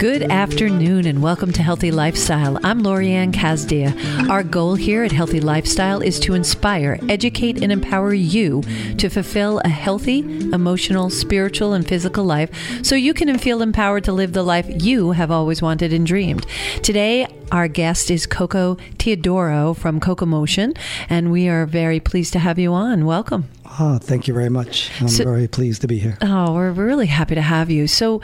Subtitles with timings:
[0.00, 2.58] Good afternoon and welcome to Healthy Lifestyle.
[2.64, 3.94] I'm Lorianne Kazdia.
[4.30, 8.62] Our goal here at Healthy Lifestyle is to inspire, educate, and empower you
[8.96, 10.20] to fulfill a healthy,
[10.54, 12.50] emotional, spiritual, and physical life
[12.82, 16.46] so you can feel empowered to live the life you have always wanted and dreamed.
[16.82, 20.72] Today, our guest is Coco Teodoro from Coco Motion,
[21.10, 23.04] and we are very pleased to have you on.
[23.04, 23.48] Welcome.
[23.78, 24.90] Oh, thank you very much.
[25.00, 26.18] I'm So- very pleased to be here.
[26.22, 27.86] Oh, we're really happy to have you.
[27.86, 28.20] So,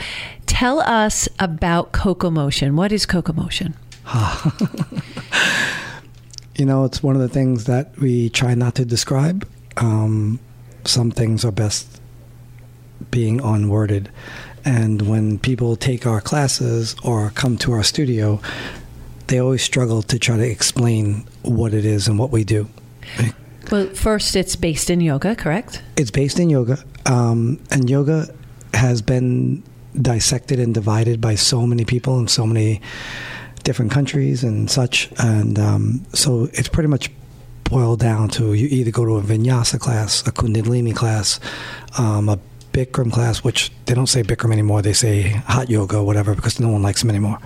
[0.47, 2.75] tell us about Coco Motion.
[2.77, 3.75] What is Coco Motion?
[6.59, 9.47] You know, it's one of the things that we try not to describe.
[9.77, 10.41] Um,
[10.87, 12.01] some things are best
[13.11, 14.07] being unworded.
[14.65, 18.41] And when people take our classes or come to our studio,
[19.27, 22.71] they always struggle to try to explain what it is and what we do.
[23.71, 25.83] Well, first, it's based in yoga, correct?
[25.97, 28.29] It's based in yoga, um, and yoga
[28.75, 29.63] has been
[30.01, 32.81] dissected and divided by so many people in so many
[33.65, 35.11] different countries and such.
[35.19, 37.11] And um, so it's pretty much
[37.65, 41.41] boiled down to you either go to a vinyasa class, a kundalini class,
[41.99, 42.39] um, a
[42.73, 44.83] Bikram class, which they don't say Bikram anymore.
[44.83, 47.39] They say hot yoga or whatever because no one likes them anymore.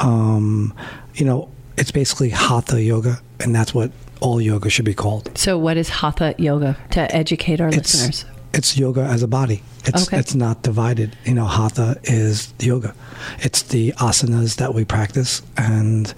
[0.00, 0.74] Um,
[1.14, 1.48] you know,
[1.78, 3.90] it's basically hatha yoga, and that's what
[4.20, 5.30] all yoga should be called.
[5.36, 8.24] So, what is Hatha Yoga to educate our It's- listeners?
[8.54, 9.62] It's yoga as a body.
[9.84, 10.18] It's Okay.
[10.18, 11.14] it's not divided.
[11.26, 12.94] You know, hatha is yoga.
[13.40, 16.12] It's the asanas that we practice, and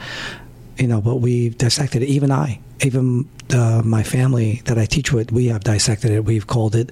[0.79, 2.07] you know, but we've dissected it.
[2.09, 6.25] Even I, even uh, my family that I teach with, we have dissected it.
[6.27, 6.91] We've called it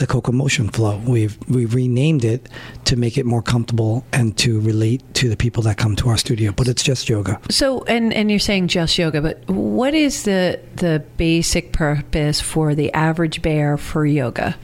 [0.00, 0.96] the Coco Motion Flow.
[1.06, 2.48] We've we've renamed it
[2.86, 6.16] to make it more comfortable and to relate to the people that come to our
[6.16, 6.52] studio.
[6.52, 7.38] But it's just yoga.
[7.50, 12.74] So, and and you're saying just yoga, but what is the the basic purpose for
[12.74, 14.56] the average bear for yoga?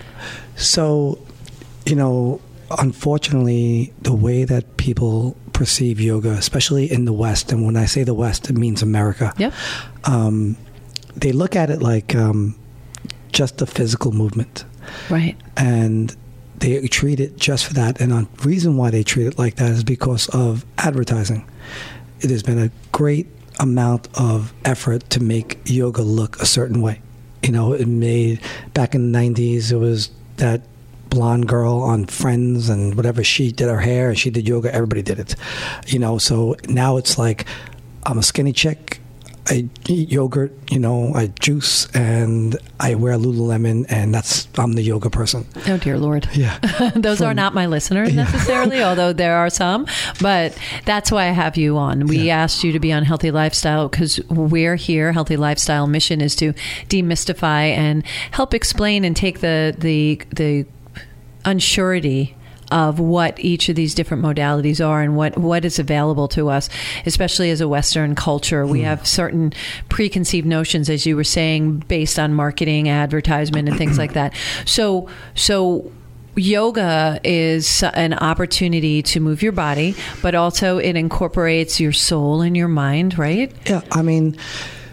[0.57, 1.19] So,
[1.85, 2.41] you know,
[2.79, 8.05] unfortunately, the way that people perceive yoga, especially in the West, and when I say
[8.05, 9.53] the West, it means America, Yep.
[10.05, 10.57] um,
[11.15, 12.55] they look at it like um,
[13.33, 14.65] just a physical movement.
[15.11, 15.37] Right.
[15.57, 16.15] And
[16.59, 18.01] they treat it just for that.
[18.01, 21.49] And the reason why they treat it like that is because of advertising.
[22.21, 23.27] It has been a great
[23.59, 27.01] amount of effort to make yoga look a certain way.
[27.43, 28.41] You know, it made
[28.75, 30.63] back in the 90s, it was that
[31.11, 33.23] blonde girl on Friends and whatever.
[33.23, 35.35] She did her hair and she did yoga, everybody did it.
[35.87, 37.47] You know, so now it's like
[38.05, 39.01] I'm a skinny chick.
[39.49, 44.83] I eat yogurt, you know, I juice and I wear Lululemon, and that's I'm the
[44.83, 45.47] yoga person.
[45.69, 46.29] Oh dear Lord.
[46.33, 46.59] Yeah.
[46.97, 49.87] Those are not my listeners necessarily, although there are some.
[50.21, 52.07] But that's why I have you on.
[52.07, 52.39] We Yeah.
[52.43, 55.13] asked you to be on Healthy Lifestyle because we're here.
[55.13, 56.53] Healthy Lifestyle mission is to
[56.89, 60.67] demystify and help explain and take the the the
[61.45, 62.35] unsurety
[62.71, 66.69] of what each of these different modalities are and what, what is available to us,
[67.05, 68.67] especially as a Western culture.
[68.67, 68.87] We hmm.
[68.87, 69.53] have certain
[69.89, 74.35] preconceived notions, as you were saying, based on marketing, advertisement, and things like that.
[74.65, 75.91] So, so
[76.37, 82.57] yoga is an opportunity to move your body, but also it incorporates your soul and
[82.57, 83.53] your mind, right?
[83.69, 84.37] Yeah, I mean,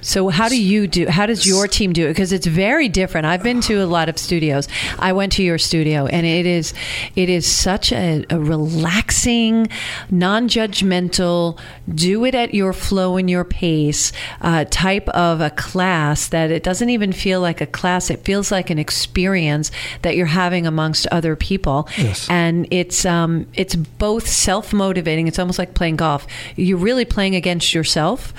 [0.03, 1.07] So how do you do?
[1.07, 2.09] How does your team do it?
[2.09, 3.25] Because it's very different.
[3.25, 4.67] I've been to a lot of studios.
[4.99, 6.73] I went to your studio, and it is
[7.15, 9.67] it is such a, a relaxing,
[10.11, 11.59] non-judgmental,
[11.93, 14.11] do it at your flow and your pace
[14.41, 18.09] uh, type of a class that it doesn't even feel like a class.
[18.09, 19.71] It feels like an experience
[20.01, 22.27] that you're having amongst other people, Yes.
[22.29, 25.27] and it's um, it's both self-motivating.
[25.27, 26.27] It's almost like playing golf.
[26.55, 28.33] You're really playing against yourself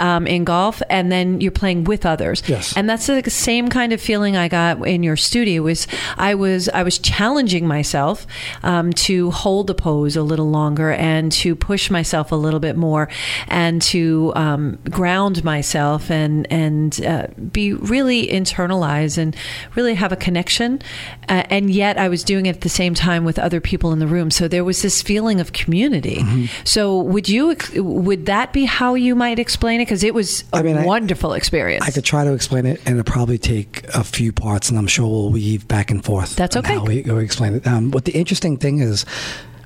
[0.00, 2.42] um, in golf, and and then you're playing with others.
[2.46, 2.76] Yes.
[2.76, 5.62] And that's the same kind of feeling I got in your studio.
[5.62, 8.26] Was I was I was challenging myself
[8.62, 12.76] um, to hold the pose a little longer and to push myself a little bit
[12.76, 13.08] more
[13.48, 19.34] and to um, ground myself and and uh, be really internalized and
[19.74, 20.80] really have a connection.
[21.28, 23.98] Uh, and yet I was doing it at the same time with other people in
[23.98, 24.30] the room.
[24.30, 26.18] So there was this feeling of community.
[26.18, 26.44] Mm-hmm.
[26.64, 29.86] So would you would that be how you might explain it?
[29.86, 31.86] Because it was I mean, I- wonderful experience.
[31.86, 34.86] I could try to explain it, and it'll probably take a few parts, and I'm
[34.86, 36.36] sure we'll weave back and forth.
[36.36, 36.74] That's okay.
[36.74, 37.66] How we, we explain it.
[37.66, 39.06] Um, but the interesting thing is,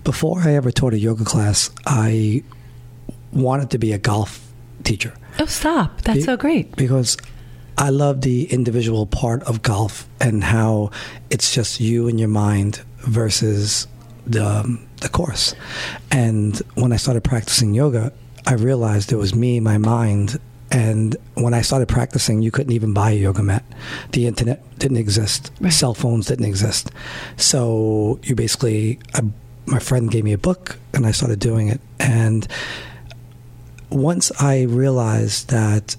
[0.05, 2.45] before I ever taught a yoga class, I
[3.33, 4.47] wanted to be a golf
[4.85, 5.13] teacher.
[5.41, 6.03] oh, stop!
[6.03, 6.77] That's Be- so great.
[6.77, 7.17] because
[7.77, 10.93] I love the individual part of golf and how
[11.31, 13.89] it's just you and your mind versus
[14.25, 15.57] the um, the course.
[16.13, 18.13] And when I started practicing yoga,
[18.47, 20.39] I realized it was me, my mind.
[20.71, 23.65] And when I started practicing, you couldn't even buy a yoga mat.
[24.13, 25.53] The internet didn't exist.
[25.61, 25.73] Right.
[25.73, 26.91] Cell phones didn't exist.
[27.37, 29.23] So you basically, I,
[29.67, 31.81] my friend gave me a book, and I started doing it.
[32.01, 32.49] And
[33.91, 35.97] once I realized that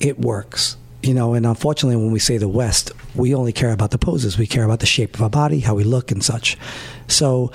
[0.00, 0.76] it works.
[1.02, 4.36] You know, and unfortunately, when we say the West, we only care about the poses.
[4.36, 6.58] We care about the shape of our body, how we look, and such.
[7.06, 7.52] So,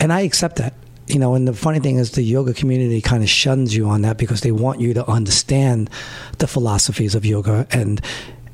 [0.00, 0.74] and I accept that.
[1.10, 4.02] You know, and the funny thing is, the yoga community kind of shuns you on
[4.02, 5.90] that because they want you to understand
[6.38, 8.00] the philosophies of yoga and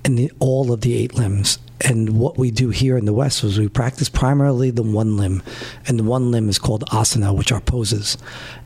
[0.07, 1.59] and the, all of the eight limbs.
[1.83, 5.43] And what we do here in the West is we practice primarily the one limb,
[5.87, 8.17] and the one limb is called asana, which are poses.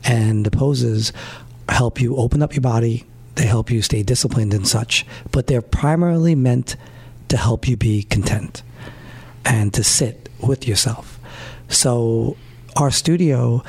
[0.05, 1.11] And the poses
[1.67, 3.05] help you open up your body,
[3.35, 6.77] they help you stay disciplined and such, but they're primarily meant
[7.27, 8.63] to help you be content
[9.43, 11.19] and to sit with yourself.
[11.67, 12.37] So
[12.75, 13.63] our studio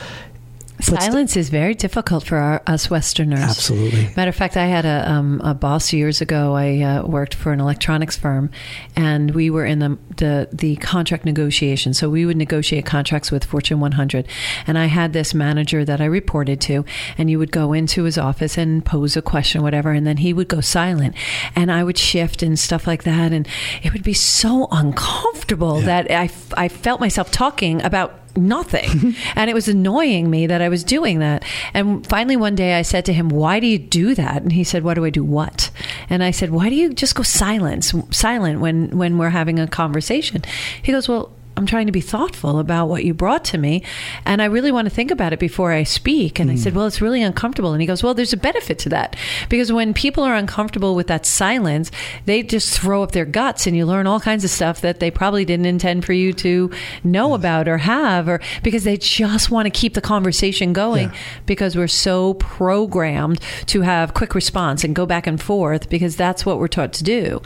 [0.82, 3.38] Silence is very difficult for our, us Westerners.
[3.38, 4.08] Absolutely.
[4.16, 6.54] Matter of fact, I had a, um, a boss years ago.
[6.54, 8.50] I uh, worked for an electronics firm,
[8.96, 11.94] and we were in the, the the contract negotiation.
[11.94, 14.26] So we would negotiate contracts with Fortune 100,
[14.66, 16.84] and I had this manager that I reported to,
[17.16, 20.32] and you would go into his office and pose a question, whatever, and then he
[20.32, 21.14] would go silent,
[21.55, 23.46] and I would shift and stuff like that, and
[23.82, 29.14] it would be so uncomfortable that I, f- I felt myself talking about nothing.
[29.37, 31.44] and it was annoying me that I was doing that.
[31.75, 34.43] And finally, one day I said to him, Why do you do that?
[34.43, 35.70] And he said, Why do I do what?
[36.08, 39.67] And I said, Why do you just go silence, silent when, when we're having a
[39.67, 40.43] conversation?
[40.82, 43.82] He goes, Well, I'm trying to be thoughtful about what you brought to me,
[44.25, 46.38] and I really want to think about it before I speak.
[46.40, 47.72] And I said, Well, it's really uncomfortable.
[47.72, 49.16] And he goes, Well, there's a benefit to that
[49.49, 51.90] because when people are uncomfortable with that silence,
[52.25, 55.10] they just throw up their guts, and you learn all kinds of stuff that they
[55.10, 56.70] probably didn't intend for you to
[57.04, 61.16] know about or have, or because they just want to keep the conversation going Yeah.
[61.46, 66.46] because we're so programmed to have quick response and go back and forth because that's
[66.46, 67.43] what we're taught to do.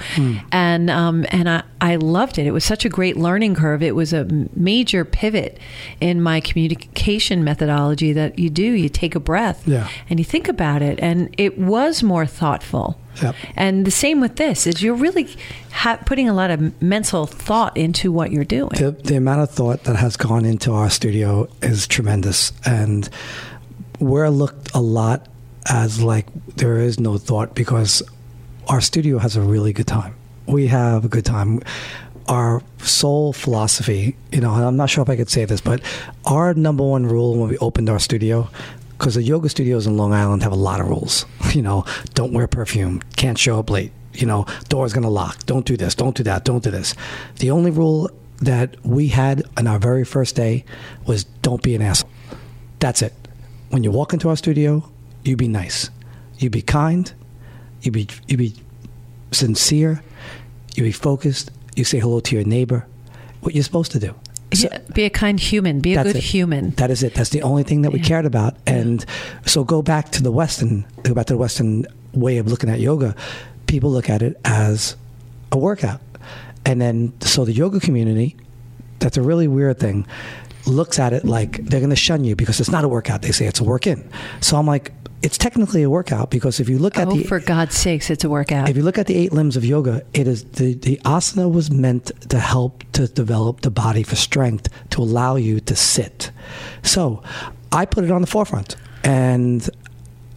[0.53, 2.47] And um, and I, I loved it.
[2.47, 3.83] It was such a great learning curve.
[3.83, 5.59] It was a major pivot
[6.01, 8.63] in my communication methodology that you do.
[8.63, 9.89] You take a breath Yeah.
[10.09, 13.01] and you think about it, and it was more thoughtful.
[13.23, 13.35] Yep.
[13.57, 15.27] And the same with this is you're really
[15.73, 18.69] ha- putting a lot of mental thought into what you're doing.
[18.77, 23.09] the, the amount of thought that has gone into our studio is tremendous and
[23.99, 25.27] we're looked a lot
[25.71, 26.27] as like
[26.57, 28.03] there is no thought because
[28.69, 30.15] our studio has a really good time
[30.47, 31.61] we have a good time
[32.29, 35.81] our sole philosophy you know i'm not sure if i could say this but
[36.25, 38.49] our number one rule when we opened our studio
[38.99, 42.33] because the yoga studios in long island have a lot of rules you know don't
[42.33, 46.17] wear perfume can't show up late you know door's gonna lock don't do this don't
[46.17, 46.95] do that don't do this.
[47.39, 50.65] The only rule that we had on our very first day
[51.07, 52.11] was don't be an asshole.
[52.79, 53.15] That's it.
[53.71, 54.89] When you walk into our studio
[55.25, 55.91] you be nice.
[56.39, 57.13] You be kind.
[57.83, 58.55] You be you be
[59.33, 60.03] sincere.
[60.77, 62.87] You be focused you say hello to your neighbor
[63.41, 64.15] what you're supposed to do
[64.55, 65.81] So- Yeah, be a kind human.
[65.81, 66.23] Be a good it.
[66.23, 66.71] human.
[66.77, 67.15] That is it.
[67.15, 68.05] That's the only thing that we Yeah.
[68.07, 68.57] cared about.
[68.67, 69.05] And
[69.45, 72.79] so go back to the Western, go back to the Western way of looking at
[72.81, 73.15] yoga.
[73.67, 74.95] People look at it as
[75.53, 76.01] a workout.
[76.65, 78.37] And then, so the yoga community,
[79.01, 80.07] that's a really weird thing,
[80.65, 83.23] looks at it like they're going to shun you because it's not a workout.
[83.23, 84.03] They say it's a work in.
[84.41, 84.93] So I'm like,
[85.27, 88.23] it's technically a workout because if you look at oh, the for God's sakes, it's
[88.23, 88.69] a workout.
[88.69, 91.69] if you look at the eight limbs of yoga, it is the, the asana was
[91.69, 96.31] meant to help to develop the body for strength to allow you to sit.
[96.85, 97.25] So
[97.73, 99.69] I put it on the forefront and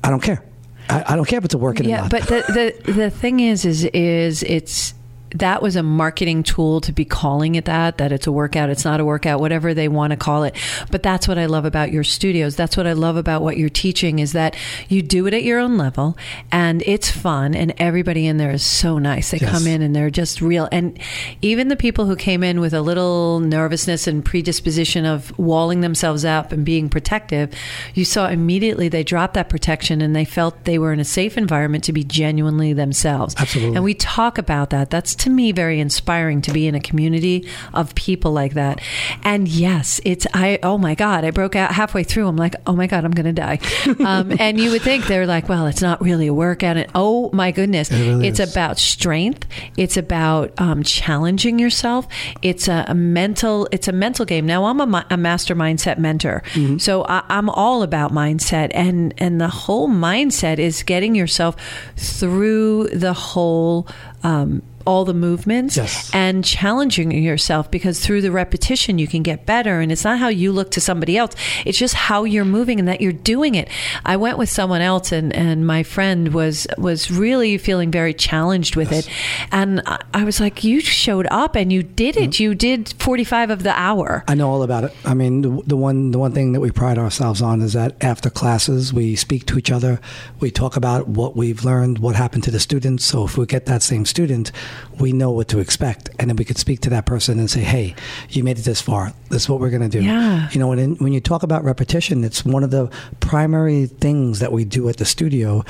[0.04, 0.44] I don't care.
[0.90, 2.10] I, I don't care if it's a workout or yeah, not.
[2.10, 4.96] but the, the the thing is, is is it's
[5.36, 8.86] that was a marketing tool to be calling it that, that it's a workout, it's
[8.86, 10.56] not a workout, whatever they want to call it.
[10.92, 12.56] But that's what I love about your studios.
[12.56, 14.56] That's what I love about what you're teaching is that
[14.88, 16.18] you do it at your own level
[16.52, 19.32] and it's fun and everybody in there is so nice.
[19.32, 19.52] They Yes.
[19.52, 20.68] come in and they're just real.
[20.72, 21.00] And
[21.42, 26.26] even the people who came in with a little nervousness and predisposition of walling themselves
[26.26, 27.54] up and being protective,
[27.94, 31.38] you saw immediately they dropped that protection and they felt they were in a safe
[31.38, 33.36] environment to be genuinely themselves.
[33.38, 33.76] Absolutely.
[33.76, 34.90] And we talk about that.
[34.90, 38.82] That's to me very inspiring to be in a community of people like that.
[39.24, 42.28] And yes, it's I oh my god, I broke out halfway through.
[42.28, 43.60] I'm like, "Oh my god, I'm going to die."
[44.00, 47.30] Um, and you would think they're like, "Well, it's not really a workout." And oh
[47.34, 48.52] my goodness, really it's is.
[48.52, 49.46] about strength.
[49.78, 52.08] It's about um, challenging yourself.
[52.42, 54.46] It's a, a mental it's a mental game.
[54.46, 56.44] Now, I'm a, a master mindset mentor.
[56.80, 61.56] So I, I'm all about mindset and and the whole mindset is getting yourself
[61.98, 63.88] through the whole
[64.24, 66.10] um, all the movements Yes.
[66.14, 70.30] and challenging yourself because through the repetition you can get better and it's not how
[70.30, 71.34] you look to somebody else
[71.66, 73.68] it's just how you're moving and that you're doing it
[74.06, 78.76] i went with someone else and and my friend was was really feeling very challenged
[78.76, 79.08] with it
[79.52, 82.44] and I, I was like you showed up and you did it mm-hmm.
[82.44, 84.94] you did 45 of the hour I know all about it.
[85.06, 87.96] I mean, the, the one the one thing that we pride ourselves on is that
[88.04, 90.00] after classes, we speak to each other.
[90.40, 93.06] We talk about what we've learned, what happened to the students.
[93.06, 94.52] So if we get that same student,
[95.00, 97.62] we know what to expect, and then we could speak to that person and say,
[97.62, 97.96] "Hey,
[98.30, 99.14] you made it this far.
[99.30, 100.50] This is what we're going to do." Yeah.
[100.52, 104.40] You know, and in, when you talk about repetition, it's one of the primary things
[104.40, 105.64] that we do at the studio.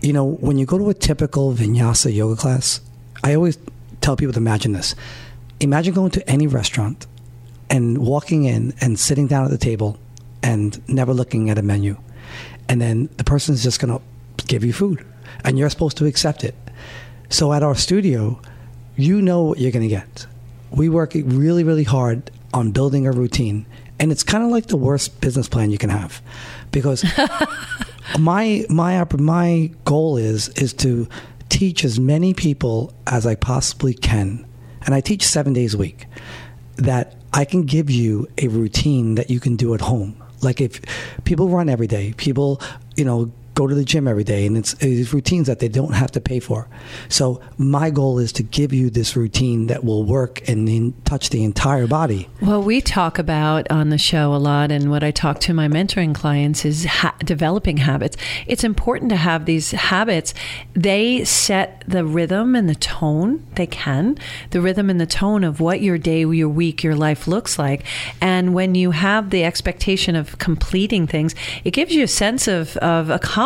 [0.00, 2.80] You know, when you go to a typical vinyasa yoga class,
[3.22, 3.58] I always
[4.00, 4.94] tell people to imagine this.
[5.60, 7.06] Imagine going to any restaurant
[7.70, 9.98] and walking in and sitting down at the table
[10.42, 11.96] and never looking at a menu.
[12.68, 15.06] And then the person's just going to give you food
[15.44, 16.54] and you're supposed to accept it.
[17.32, 18.38] So at our studio,
[18.94, 20.26] you know what you're going to get.
[20.70, 23.64] We work really, really hard on building a routine.
[23.98, 26.20] And it's kind of like the worst business plan you can have
[26.72, 27.02] because
[28.18, 31.08] my my my goal is is to
[31.48, 34.44] teach as many people as I possibly can,
[34.84, 36.06] and I teach seven days a week.
[36.76, 40.22] That I can give you a routine that you can do at home.
[40.42, 40.82] Like if
[41.24, 42.60] people run every day, people
[42.96, 45.92] you know go to the gym every day, and it's, it's routines that they don't
[45.92, 46.68] have to pay for.
[47.08, 51.30] So my goal is to give you this routine that will work and in, touch
[51.30, 52.28] the entire body.
[52.40, 55.68] Well, we talk about on the show a lot, and what I talk to my
[55.68, 58.16] mentoring clients is ha- developing habits.
[58.46, 60.32] It's important to have these habits.
[60.72, 64.16] They set the rhythm and the tone, they can,
[64.50, 67.84] the rhythm and the tone of what your day, your week, your life looks like.
[68.20, 72.78] And when you have the expectation of completing things, it gives you a sense of,
[72.78, 73.41] of accomplishment.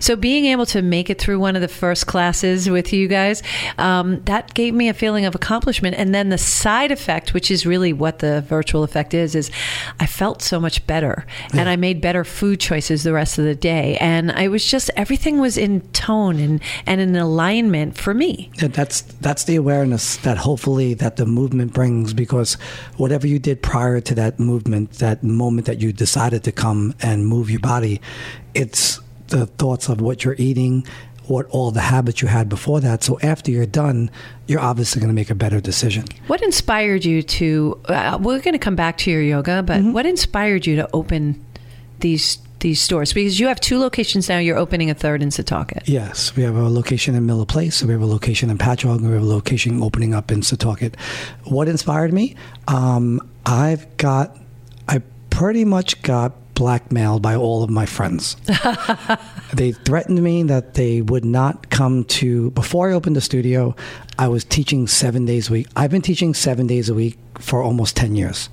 [0.00, 3.42] So being able to make it through one of the first classes with you guys,
[3.78, 5.96] um, that gave me a feeling of accomplishment.
[5.96, 9.50] And then the side effect, which is really what the virtual effect is, is
[9.98, 13.54] I felt so much better and I made better food choices the rest of the
[13.54, 13.96] day.
[14.00, 18.50] And I was just, everything was in tone and, and in alignment for me.
[18.60, 22.54] Yeah, that's that's the awareness that hopefully that the movement brings because
[22.96, 27.26] whatever you did prior to that movement, that moment that you decided to come and
[27.26, 28.00] move your body,
[28.54, 28.99] it's
[29.30, 30.86] the thoughts of what you're eating,
[31.26, 33.02] what all the habits you had before that.
[33.04, 34.10] So after you're done,
[34.46, 36.04] you're obviously going to make a better decision.
[36.26, 40.06] What inspired you to, uh, we're going to come back to your yoga, but what
[40.06, 41.44] inspired you to open
[42.00, 43.14] these these stores?
[43.14, 45.80] Because you have two locations now, you're opening a third in Setauket.
[45.86, 47.76] Yes, we have a location in Miller Place.
[47.76, 48.96] So We have a location in Patchogue.
[48.98, 50.94] and We have a location opening up in Setauket.
[51.44, 52.36] What inspired me?
[52.68, 54.36] Um, I've got,
[54.88, 58.36] I pretty much got blackmailed by all of my friends.
[59.54, 62.50] they threatened me that they would not come to.
[62.50, 63.74] Before I opened the studio,
[64.20, 65.66] I was teaching seven days a week.
[65.74, 68.50] I've been teaching seven days a week for almost ten years,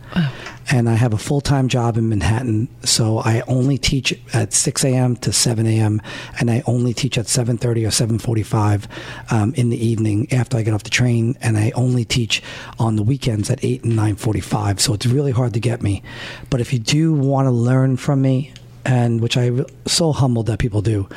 [0.71, 2.69] and I have a full time job in Manhattan.
[2.85, 5.17] So I only teach at six a.m.
[5.17, 6.01] to seven a.m.
[6.39, 8.87] and I only teach at seven thirty or seven forty-five
[9.29, 12.41] um, in the evening after I get off the train, and I only teach
[12.79, 14.79] on the weekends at eight and nine forty-five.
[14.79, 16.01] So it's really hard to get me.
[16.49, 18.53] But if you do want to learn from me,
[18.85, 21.09] and which I'm so humbled that people do.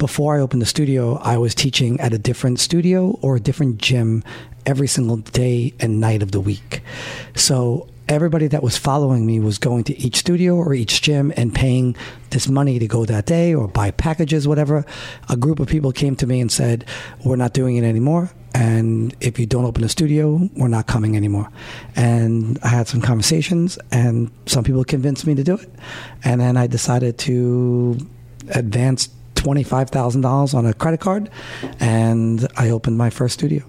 [0.00, 3.76] Before I opened the studio, I was teaching at a different studio or a different
[3.76, 4.24] gym
[4.64, 6.80] every single day and night of the week.
[7.34, 11.54] So everybody that was following me was going to each studio or each gym and
[11.54, 11.94] paying
[12.30, 14.86] this money to go that day or buy packages, whatever.
[15.28, 16.86] A group of people came to me and said,
[17.22, 18.30] We're not doing it anymore.
[18.54, 21.50] And if you don't open a studio, we're not coming anymore.
[21.94, 25.70] And I had some conversations, and some people convinced me to do it.
[26.24, 27.98] And then I decided to
[28.48, 31.30] advance $25,000 on a credit card,
[31.78, 33.64] and I opened my first studio.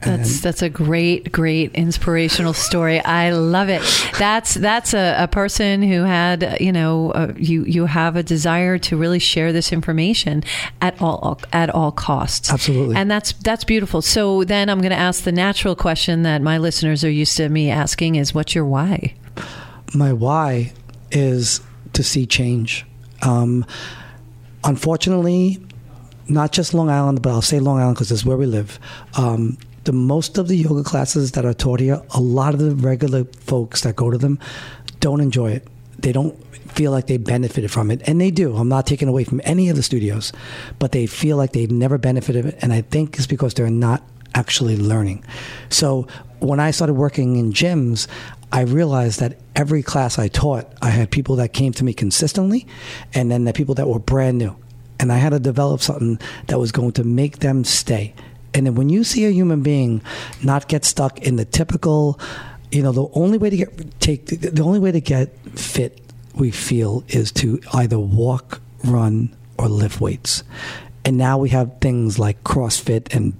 [0.00, 3.00] That's that's a great, great inspirational story.
[3.00, 3.82] I love it.
[4.16, 8.78] That's that's a, a person who had you know uh, you you have a desire
[8.78, 10.44] to really share this information
[10.80, 12.48] at all at all costs.
[12.48, 14.00] Absolutely, and that's that's beautiful.
[14.00, 17.48] So then I'm going to ask the natural question that my listeners are used to
[17.48, 19.14] me asking: Is what's your why?
[19.94, 20.74] My why
[21.10, 21.60] is
[21.94, 22.86] to see change.
[23.22, 23.66] Um,
[24.64, 25.60] unfortunately,
[26.28, 28.78] not just Long Island, but I'll say Long Island because it's where we live.
[29.16, 32.74] Um, the most of the yoga classes that are taught here, a lot of the
[32.74, 34.38] regular folks that go to them
[35.00, 35.66] don't enjoy it.
[35.98, 36.36] They don't
[36.72, 38.54] feel like they benefited from it, and they do.
[38.56, 40.32] I'm not taking away from any of the studios,
[40.78, 44.02] but they feel like they've never benefited, and I think it's because they're not
[44.34, 45.24] actually learning.
[45.70, 46.06] So
[46.40, 48.06] when I started working in gyms,
[48.50, 52.66] I realized that every class I taught, I had people that came to me consistently,
[53.12, 54.56] and then the people that were brand new.
[55.00, 58.14] And I had to develop something that was going to make them stay.
[58.54, 60.02] And then when you see a human being
[60.42, 62.18] not get stuck in the typical,
[62.72, 66.00] you know, the only way to get take the only way to get fit,
[66.34, 70.42] we feel, is to either walk, run, or lift weights.
[71.04, 73.34] And now we have things like CrossFit and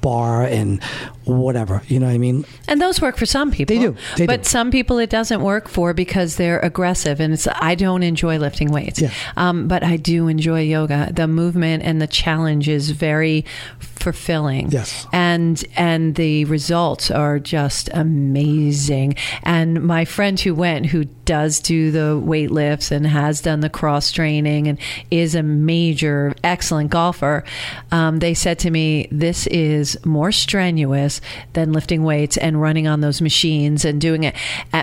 [0.00, 0.82] barre and
[1.24, 1.82] whatever.
[1.86, 2.44] You know what I mean?
[2.68, 3.76] And those work for some people.
[3.76, 3.96] They do.
[4.16, 4.48] They but do.
[4.48, 7.20] some people it doesn't work for because they're aggressive.
[7.20, 9.00] And it's I don't enjoy lifting weights.
[9.00, 9.12] Yeah.
[9.36, 11.10] Um, but I do enjoy yoga.
[11.12, 13.44] The movement and the challenge is very
[13.80, 14.70] fulfilling.
[14.70, 15.06] Yes.
[15.12, 19.16] And and the results are just amazing.
[19.42, 23.70] And my friend who went, who does do the weight lifts and has done the
[23.70, 24.78] cross training and
[25.10, 27.44] is a major excellent golfer,
[27.92, 31.09] um, they said to me, "This is more strenuous
[31.54, 34.34] than lifting weights and running on those machines and doing it."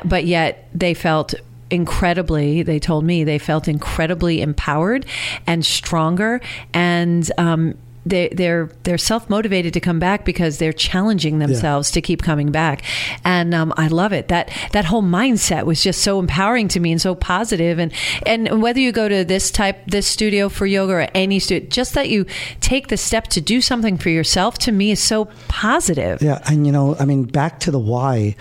[0.03, 1.33] But yet they felt
[1.69, 5.05] incredibly they told me they felt incredibly empowered
[5.45, 6.39] and stronger
[6.73, 7.77] and um,
[8.09, 12.51] they, they're they're self motivated to come back because they're challenging themselves to keep coming
[12.51, 12.83] back,
[13.23, 14.27] and um, I love it.
[14.27, 17.79] That that whole mindset was just so empowering to me and so positive.
[17.79, 17.91] And
[18.25, 21.93] and whether you go to this type this studio for yoga or any studio, just
[21.93, 22.25] that you
[22.61, 26.21] take the step to do something for yourself to me is so positive.
[26.21, 28.35] Yeah, and you know, I mean, back to the why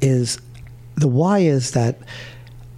[0.00, 0.38] is
[0.96, 1.98] the why is that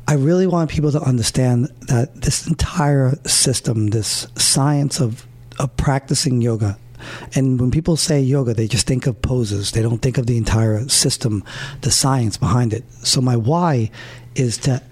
[0.08, 5.26] I really want people to understand that this entire system, this science of
[5.62, 6.76] of practicing yoga.
[7.34, 9.72] And when people say yoga, they just think of poses.
[9.72, 11.44] They don't think of the entire system,
[11.80, 12.84] the science behind it.
[13.04, 13.90] So my why
[14.34, 14.82] is to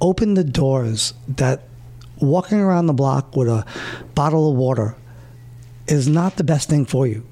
[0.00, 1.62] open the doors that
[2.18, 3.64] walking around the block with a
[4.14, 4.96] bottle of water
[5.86, 7.26] is not the best thing for you.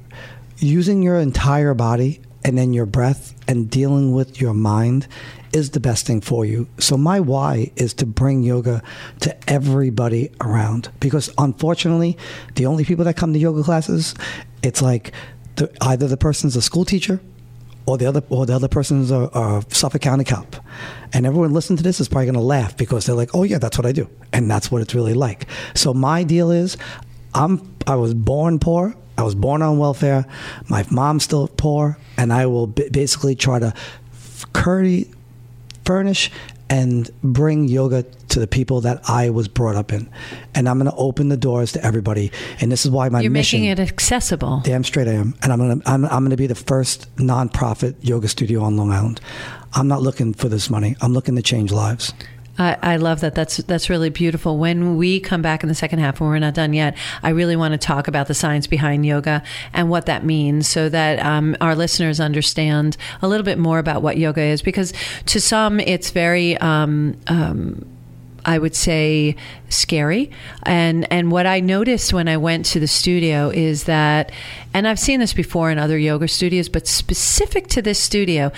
[0.59, 5.07] Using your entire body and then your breath and dealing with your mind
[5.53, 6.69] is the best thing for you.
[6.79, 8.83] So my why is to bring yoga
[9.21, 12.17] to everybody around because unfortunately,
[12.55, 14.15] the only people that come to yoga classes,
[14.63, 15.13] it's like
[15.57, 17.21] the, either the person's a school teacher
[17.87, 20.57] or the other or the other person's a, a Suffolk County cop.
[21.13, 23.59] And everyone listening to this is probably going to laugh because they're like, "Oh yeah,
[23.59, 25.47] that's what I do," and that's what it's really like.
[25.75, 26.77] So my deal is,
[27.35, 28.95] I'm I was born poor.
[29.19, 30.25] I was born on welfare.
[30.69, 33.75] My mom's still poor, and I will b- basically try to
[34.53, 35.11] curry,
[35.85, 36.31] furnish
[36.71, 40.09] and bring yoga to the people that I was brought up in.
[40.55, 42.33] And I'm going to open the doors to everybody.
[42.61, 44.63] And this is why my You're mission making it accessible.
[44.65, 45.35] Damn straight I am.
[45.43, 49.21] And I'm gonna I'm, I'm gonna be the first nonprofit yoga studio on Long Island.
[49.75, 50.97] I'm not looking for this money.
[51.03, 52.15] I'm looking to change lives.
[52.59, 53.35] I, I love that.
[53.35, 54.59] That's that's really beautiful.
[54.59, 57.57] When we come back in the second half, when we're not done yet, I really
[57.57, 61.57] want to talk about the science behind yoga and what that means, so that um,
[61.61, 64.61] our listeners understand a little bit more about what yoga is.
[64.61, 64.93] Because
[65.27, 66.59] to some, it's very.
[66.59, 67.87] Um, um,
[68.45, 69.37] I would say
[69.69, 70.31] scary.
[70.65, 74.33] And and what I noticed when I went to the studio is that
[74.75, 78.51] and I've seen this before in other yoga studios, but specific to this studio,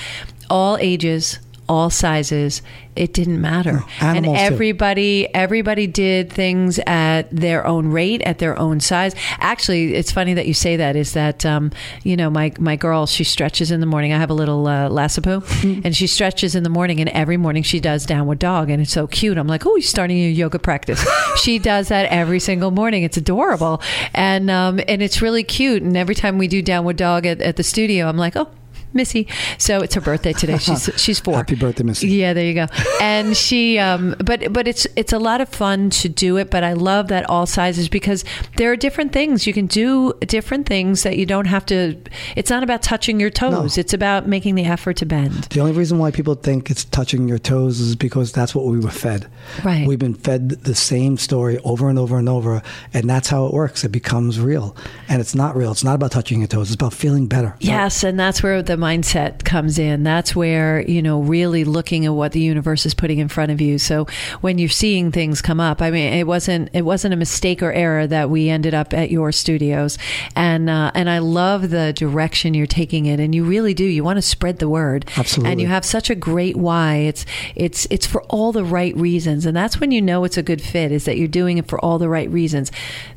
[0.48, 2.62] all ages, all sizes,
[2.96, 3.82] it didn't matter.
[4.00, 4.44] and animals too.
[4.44, 9.14] everybody everybody did things at their own rate, at their own size.
[9.38, 11.72] Actually, it's funny that you say that is that um,
[12.02, 14.12] you know, my my girl, she stretches in the morning.
[14.12, 17.62] I have a little uh, Lhasapoo and she stretches in the morning and every morning
[17.62, 19.38] she does downward dog and it's so cute.
[19.38, 21.04] I'm like, "Oh, you're starting your yoga practice."
[21.42, 23.02] she does that every single morning.
[23.02, 23.80] It's adorable.
[24.12, 27.56] And um, and it's really cute and every time we do downward dog at, at
[27.56, 28.48] the studio, I'm like, "Oh,
[28.94, 29.26] Missy.
[29.58, 30.58] So it's her birthday today.
[30.58, 31.34] She's she's four.
[31.34, 32.08] Happy birthday, Missy.
[32.08, 32.66] Yeah, there you go.
[33.00, 36.50] And she, um, but but it's it's a lot of fun to do it.
[36.50, 38.24] But I love that all sizes because
[38.56, 41.96] there are different things you can do, different things that you don't have to.
[42.36, 43.76] It's not about touching your toes.
[43.76, 43.80] No.
[43.80, 45.44] It's about making the effort to bend.
[45.44, 48.78] The only reason why people think it's touching your toes is because that's what we
[48.78, 49.28] were fed.
[49.64, 49.86] Right.
[49.86, 53.52] We've been fed the same story over and over and over, and that's how it
[53.52, 53.84] works.
[53.84, 54.76] It becomes real,
[55.08, 55.72] and it's not real.
[55.72, 56.68] It's not about touching your toes.
[56.68, 57.56] It's about feeling better.
[57.60, 60.02] Yes, and that's where the mindset comes in.
[60.02, 63.60] That's where, you know, really looking at what the universe is putting in front of
[63.60, 63.78] you.
[63.78, 64.06] So
[64.40, 67.72] when you're seeing things come up, I mean, it wasn't it wasn't a mistake or
[67.72, 69.96] error that we ended up at your studios.
[70.36, 73.84] And uh, and I love the direction you're taking it and you really do.
[73.84, 75.06] You want to spread the word.
[75.16, 75.50] Absolutely.
[75.52, 76.96] And you have such a great why.
[76.96, 79.46] It's it's it's for all the right reasons.
[79.46, 81.78] And that's when you know it's a good fit is that you're doing it for
[81.84, 82.70] all the right reasons.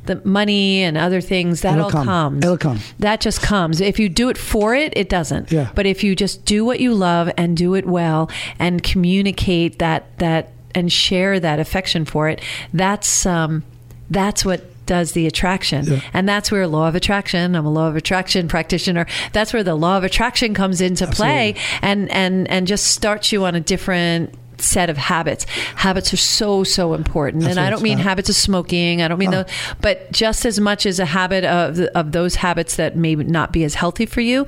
[0.06, 2.06] The money and other things that It'll all come.
[2.06, 2.46] comes.
[2.46, 2.80] It'll come.
[3.00, 3.82] That just comes.
[3.82, 5.52] If you do it for it, it doesn't.
[5.52, 5.57] Yeah.
[5.76, 10.18] But if you just do what you love and do it well and communicate that
[10.20, 12.42] that and share that affection for it,
[12.74, 13.64] that's um,
[14.10, 15.86] that's what does the attraction.
[15.86, 16.02] Yeah.
[16.14, 19.06] And that's where law of attraction, I'm a law of attraction practitioner.
[19.34, 23.46] That's where the law of attraction comes into play and and and just starts you
[23.46, 25.46] on a different set of habits.
[25.76, 27.44] Habits are so so important.
[27.44, 28.04] That's and I don't mean about.
[28.10, 29.02] habits of smoking.
[29.02, 29.44] I don't mean Oh.
[29.44, 33.52] those, but just as much as a habit of of those habits that may not
[33.52, 34.46] be as healthy for you,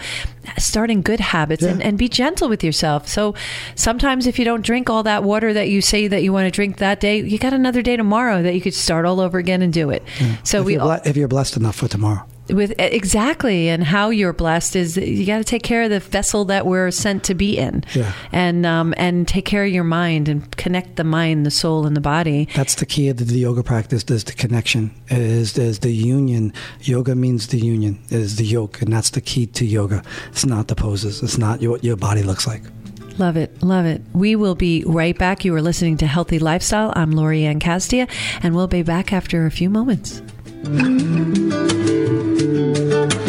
[0.58, 1.88] starting good habits and, Yeah.
[1.88, 3.08] and be gentle with yourself.
[3.08, 3.36] So
[3.76, 6.52] sometimes if you don't drink all that water that you say that you want to
[6.52, 9.62] drink that day, you got another day tomorrow that you could start all over again
[9.62, 10.04] and do it.
[10.44, 12.26] So if, we you're ble- if you're blessed enough for tomorrow.
[12.50, 16.46] With exactly and how you're blessed is you got to take care of the vessel
[16.46, 18.14] that we're sent to be in Yeah.
[18.32, 21.96] and um, and take care of your mind and connect the mind the soul and
[21.96, 24.04] the body That's the key of the yoga practice.
[24.10, 24.92] Is the connection.
[25.10, 26.54] Is is the union.
[26.82, 28.00] Yoga means the union.
[28.10, 30.04] It is the yoke, and that's the key to yoga.
[30.32, 31.22] It's not the poses.
[31.24, 32.64] It's not what your body looks like.
[33.18, 33.62] Love it.
[33.62, 34.02] Love it.
[34.14, 35.44] We will be right back.
[35.44, 36.94] You are listening to Healthy Lifestyle.
[36.96, 38.08] I'm Lori Ann Castia,
[38.42, 40.22] and we'll be back after a few moments.
[40.64, 41.02] Thank
[43.14, 43.29] you.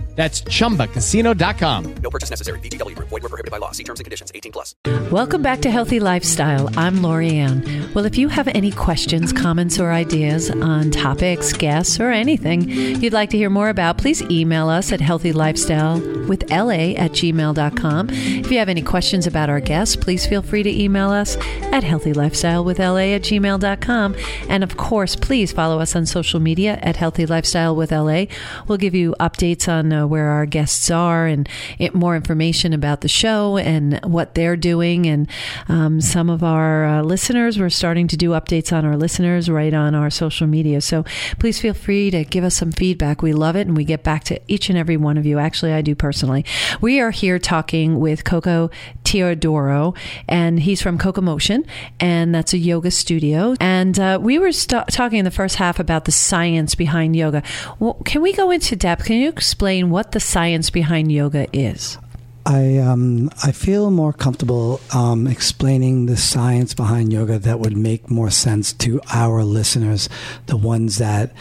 [0.15, 1.95] That's chumbacasino.com.
[1.95, 2.59] No purchase necessary.
[2.59, 3.09] VGW Group.
[3.09, 3.71] Void were prohibited by law.
[3.71, 4.31] See terms and conditions.
[4.35, 4.75] 18 plus.
[5.11, 6.69] Welcome back to Healthy Lifestyle.
[6.77, 7.89] I'm Lori Ann.
[7.93, 13.13] Well, if you have any questions, comments, or ideas on topics, guests, or anything you'd
[13.13, 18.09] like to hear more about, please email us at healthylifestyle with la at gmail.com.
[18.09, 21.35] If you have any questions about our guests, please feel free to email us
[21.71, 24.15] at healthylifestyle with la at gmail.com.
[24.49, 28.25] And of course, please follow us on social media at Healthy Lifestyle with LA.
[28.67, 33.01] We'll give you updates on uh, where our guests are and it, more information about
[33.01, 35.07] the show and what they're doing.
[35.07, 35.27] And
[35.67, 39.73] um, some of our uh, listeners, we're starting to do updates on our listeners right
[39.73, 40.81] on our social media.
[40.81, 41.03] So
[41.39, 43.21] please feel free to give us some feedback.
[43.21, 45.39] We love it and we get back to each and every one of you.
[45.39, 46.43] Actually, I do personally.
[46.81, 48.69] We are here talking with Coco
[49.03, 49.95] Teodoro,
[50.27, 51.65] and he's from Coco Motion,
[51.99, 53.55] and that's a yoga studio.
[53.59, 57.43] And uh, we were st- talking in the first half about the science behind yoga.
[57.79, 59.05] Well, can we go into depth?
[59.05, 61.97] Can you explain what the science behind yoga is?
[62.45, 68.09] I um, I feel more comfortable um, explaining the science behind yoga that would make
[68.09, 70.09] more sense to our listeners,
[70.47, 71.33] the ones that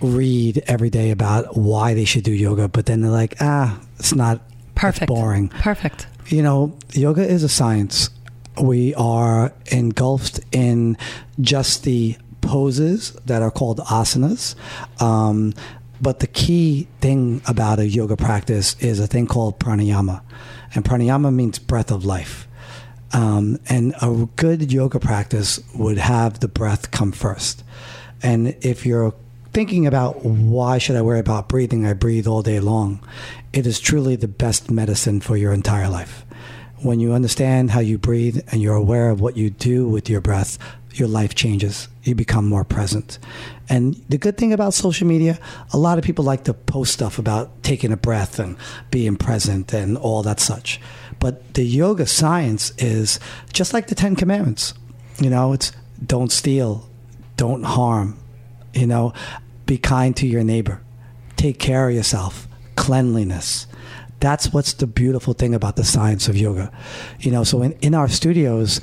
[0.00, 4.14] read every day about why they should do yoga, but then they're like, ah, it's
[4.14, 4.40] not
[4.74, 5.08] Perfect.
[5.08, 5.48] boring.
[5.48, 6.06] Perfect.
[6.28, 8.10] You know, yoga is a science.
[8.60, 10.96] We are engulfed in
[11.40, 14.54] just the poses that are called asanas.
[15.02, 15.54] Um,
[16.00, 20.22] but the key thing about a yoga practice is a thing called pranayama.
[20.74, 22.46] And pranayama means breath of life.
[23.12, 27.64] Um, and a good yoga practice would have the breath come first.
[28.22, 29.14] And if you're
[29.52, 33.00] thinking about why should I worry about breathing, I breathe all day long.
[33.52, 36.24] It is truly the best medicine for your entire life.
[36.82, 40.20] When you understand how you breathe and you're aware of what you do with your
[40.20, 40.58] breath,
[40.92, 41.88] your life changes.
[42.04, 43.18] You become more present.
[43.68, 45.38] And the good thing about social media,
[45.72, 48.56] a lot of people like to post stuff about taking a breath and
[48.90, 50.80] being present and all that such.
[51.18, 53.20] But the yoga science is
[53.52, 54.74] just like the Ten Commandments.
[55.20, 55.72] You know, it's
[56.04, 56.88] don't steal,
[57.36, 58.18] don't harm,
[58.72, 59.12] you know,
[59.66, 60.80] be kind to your neighbor,
[61.36, 63.66] take care of yourself, cleanliness.
[64.20, 66.72] That's what's the beautiful thing about the science of yoga.
[67.20, 68.80] You know, so in, in our studios,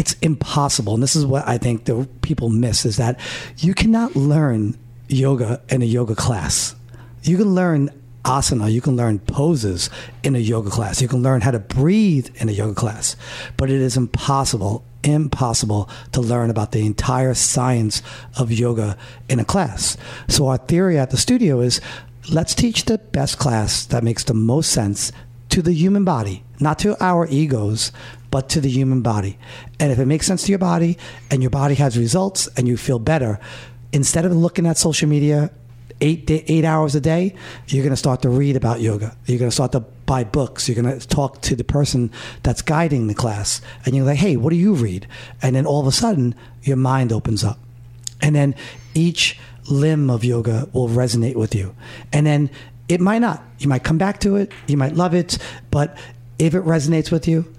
[0.00, 0.94] it's impossible.
[0.94, 3.20] And this is what I think the people miss is that
[3.58, 6.74] you cannot learn yoga in a yoga class.
[7.22, 7.90] You can learn
[8.24, 9.90] asana, you can learn poses
[10.22, 11.02] in a yoga class.
[11.02, 13.14] You can learn how to breathe in a yoga class.
[13.58, 18.02] But it is impossible, impossible to learn about the entire science
[18.38, 18.96] of yoga
[19.28, 19.98] in a class.
[20.28, 21.78] So our theory at the studio is
[22.30, 25.12] let's teach the best class that makes the most sense
[25.50, 27.92] to the human body, not to our egos,
[28.30, 29.38] but to the human body.
[29.78, 30.98] And if it makes sense to your body
[31.30, 33.40] and your body has results and you feel better,
[33.92, 35.50] instead of looking at social media
[36.00, 37.34] eight day, eight hours a day,
[37.68, 39.16] you're going to start to read about yoga.
[39.26, 40.68] You're going to start to buy books.
[40.68, 42.10] You're going to talk to the person
[42.42, 45.06] that's guiding the class, and you're like, "Hey, what do you read?"
[45.42, 47.58] And then all of a sudden, your mind opens up,
[48.20, 48.54] and then
[48.94, 49.38] each
[49.68, 51.74] limb of yoga will resonate with you,
[52.12, 52.50] and then
[52.88, 53.42] it might not.
[53.58, 54.52] You might come back to it.
[54.66, 55.38] You might love it,
[55.70, 55.96] but
[56.38, 57.52] if it resonates with you,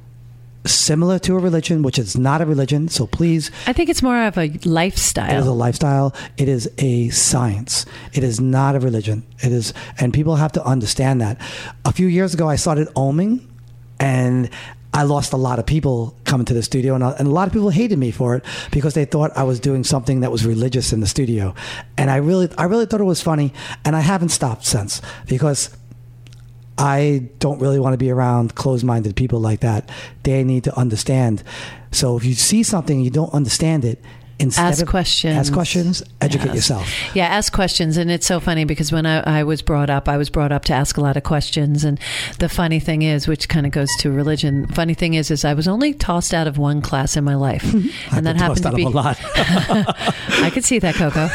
[0.65, 2.87] similar to a religion, which is not a religion.
[2.87, 5.29] So please, I think it's more of a lifestyle.
[5.29, 6.13] it is a lifestyle.
[6.37, 7.85] It is a science.
[8.13, 9.25] It is not a religion.
[9.39, 11.39] It is, and people have to understand that.
[11.85, 13.41] A few years ago, I started oming,
[13.99, 14.49] and
[14.93, 17.47] I lost a lot of people coming to the studio, and a, and a lot
[17.47, 20.45] of people hated me for it because they thought I was doing something that was
[20.45, 21.55] religious in the studio,
[21.97, 23.53] and I really, I really thought it was funny,
[23.85, 25.75] and I haven't stopped since because
[26.77, 29.89] I don't really want to be around closed minded people like that.
[30.23, 31.43] They need to understand.
[31.91, 34.01] So if you see something you don't understand it,
[34.41, 35.37] instead Ask of questions.
[35.37, 36.55] ask questions, educate Yes.
[36.55, 37.15] yourself.
[37.15, 37.97] Yeah, ask questions.
[37.97, 40.65] And it's so funny because when I, I was brought up, I was brought up
[40.65, 41.83] to ask a lot of questions.
[41.83, 41.99] And
[42.39, 45.53] the funny thing is, which kind of goes to religion, funny thing is, is I
[45.53, 47.63] was only tossed out of one class in my life.
[48.11, 48.83] and that happened to be.
[48.83, 49.17] a lot.
[49.35, 51.29] I could see that, Coco.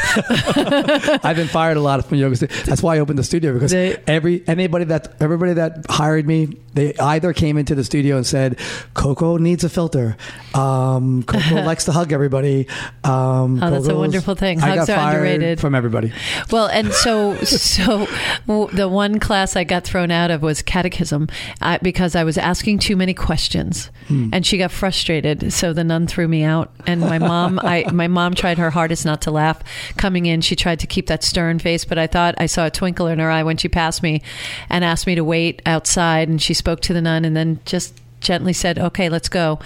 [1.27, 2.35] I've been fired a lot from yoga.
[2.65, 6.57] That's why I opened the studio because They- every anybody that everybody that hired me,
[6.77, 8.59] they either came into the studio and said,
[8.93, 10.15] "Coco needs a filter."
[10.53, 12.67] Um, Coco likes to hug everybody.
[13.03, 14.59] Um, Oh, that's a wonderful thing.
[14.59, 15.59] Hugs are underrated.
[15.59, 16.11] from everybody.
[16.51, 18.05] Well, and so so
[18.73, 21.27] the one class I got thrown out of was catechism
[21.81, 25.51] because I was asking too many questions, and she got frustrated.
[25.51, 29.05] So the nun threw me out, and my mom I my mom tried her hardest
[29.05, 29.61] not to laugh
[29.97, 30.41] coming in.
[30.41, 33.19] She tried to keep that stern face, but I thought I saw a twinkle in
[33.19, 34.21] her eye when she passed me
[34.69, 37.97] and asked me to wait outside, and she spoke to the nun, and then just
[38.19, 39.57] gently said, "Okay, let's go."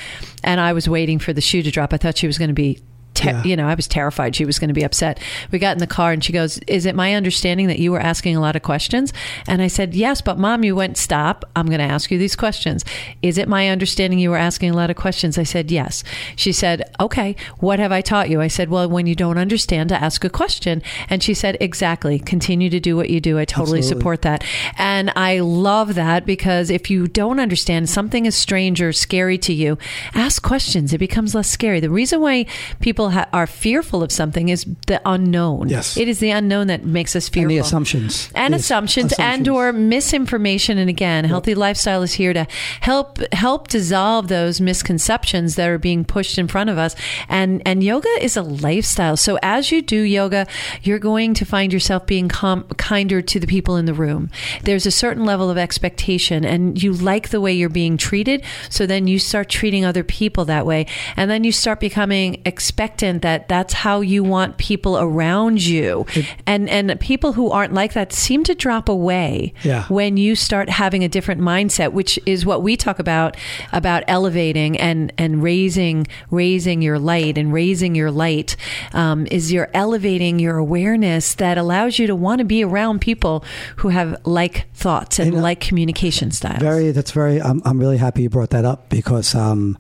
[0.43, 1.93] And I was waiting for the shoe to drop.
[1.93, 2.77] I thought she was going to be
[3.13, 3.43] te- Yeah.
[3.43, 5.19] you know, I was terrified she was going to be upset.
[5.51, 7.99] We got in the car and she goes, Is it my understanding that you were
[7.99, 9.13] asking a lot of questions?
[9.47, 11.45] And I said, Yes, but mom, you went, Stop.
[11.55, 12.83] I'm going to ask you these questions.
[13.21, 15.37] Is it my understanding you were asking a lot of questions?
[15.37, 16.03] I said, Yes.
[16.35, 18.41] She said, Okay, what have I taught you?
[18.41, 20.81] I said, Well, when you don't understand, to ask a question.
[21.09, 22.19] And she said, Exactly.
[22.19, 23.37] Continue to do what you do.
[23.39, 23.99] I totally Absolutely.
[23.99, 24.43] support that.
[24.77, 29.53] And I love that because if you don't understand something is strange or scary to
[29.53, 29.77] you,
[30.13, 30.93] ask questions.
[30.93, 31.79] It becomes less scary.
[31.79, 32.45] The reason why
[32.79, 35.69] people ha- are fearful of something is the unknown.
[35.69, 35.97] Yes.
[35.97, 37.51] It is the unknown that makes us fearful.
[37.51, 38.31] And the assumptions.
[38.35, 40.77] And The assumptions, and or misinformation.
[40.77, 42.45] And again healthy lifestyle is here to
[42.81, 46.95] help help dissolve those misconceptions that are being pushed in front of us.
[47.29, 49.17] And and yoga is a lifestyle.
[49.17, 50.47] So as you do yoga
[50.83, 54.29] you're going to find yourself being com- kinder to the people in the room.
[54.63, 58.43] There's a certain level of expectation and you like the way you're being treated.
[58.69, 60.85] So then you start treating other people that way.
[61.15, 66.05] And then you start becoming expectant expectant that that's how you want people around you.
[66.45, 69.85] and and people who aren't like that seem to drop away Yeah.
[69.87, 73.37] when you start having a different mindset, which is what we talk about
[73.71, 78.55] about elevating and and raising raising your light and raising your light
[78.93, 83.43] um, is you're elevating your awareness that allows you to want to be around people
[83.77, 86.59] who have like thoughts and And, uh, like communication styles.
[86.61, 86.91] Very.
[86.91, 87.41] That's very.
[87.41, 89.77] I'm, I'm really happy you brought that up because um,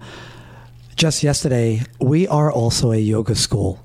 [1.01, 3.79] just yesterday we are also a yoga school.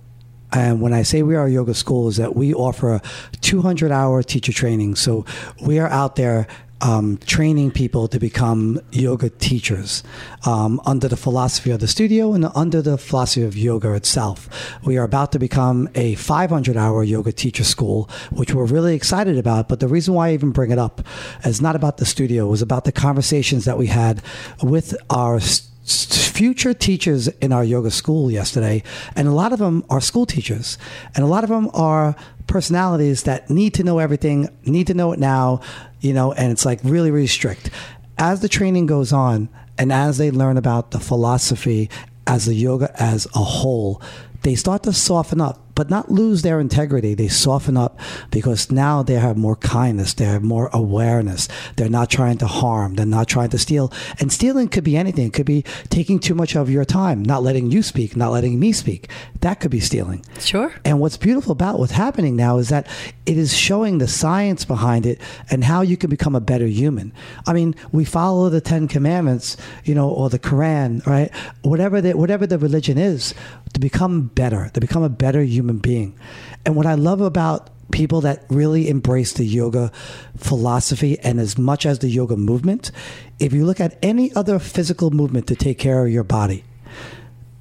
[0.53, 3.03] And when I say we are a yoga school, is that we offer a
[3.41, 4.97] 200 hour teacher training.
[4.97, 5.25] So
[5.63, 6.47] we are out there
[6.83, 10.03] um, training people to become yoga teachers
[10.45, 14.47] um, under the philosophy of the studio and under the philosophy of yoga itself.
[14.85, 19.39] We are about to become a 500 hour yoga teacher school, which we're really excited
[19.39, 19.69] about.
[19.71, 21.01] But the reason why I even bring it up
[21.47, 24.23] is not about the studio, it was about the conversations that we had
[24.63, 28.83] with our s- s- future teachers in our yoga school yesterday,
[29.15, 30.79] and a lot of them are school teachers,
[31.15, 35.13] and a lot of them are personalities that need to know everything, need to know
[35.13, 35.61] it now,
[36.01, 37.71] you know, and it's like really, really strict.
[38.19, 41.91] As the training goes on, and as they learn about the philosophy
[42.27, 44.03] as the yoga as a whole,
[44.43, 47.15] they start to soften up, but not lose their integrity.
[47.15, 48.01] They soften up
[48.33, 51.47] because now they have more kindness, they have more awareness.
[51.77, 53.93] They're not trying to harm, they're not trying to steal.
[54.19, 55.27] And stealing could be anything.
[55.27, 58.59] It could be taking too much of your time, not letting you speak, not letting
[58.59, 59.09] me speak.
[59.41, 60.25] That could be stealing.
[60.41, 60.73] Sure.
[60.85, 62.89] And what's beautiful about what's happening now is that
[63.27, 67.13] it is showing the science behind it and how you can become a better human.
[67.47, 71.31] I mean, we follow the Ten Commandments, you know, or the Quran, right?
[71.63, 73.35] Whatever the whatever the religion is,
[73.75, 76.19] to become better, to become a better human being.
[76.65, 79.93] And what I love about people that really embrace the yoga
[80.37, 82.91] philosophy and as much as the yoga movement,
[83.39, 86.65] if you look at any other physical movement to take care of your body,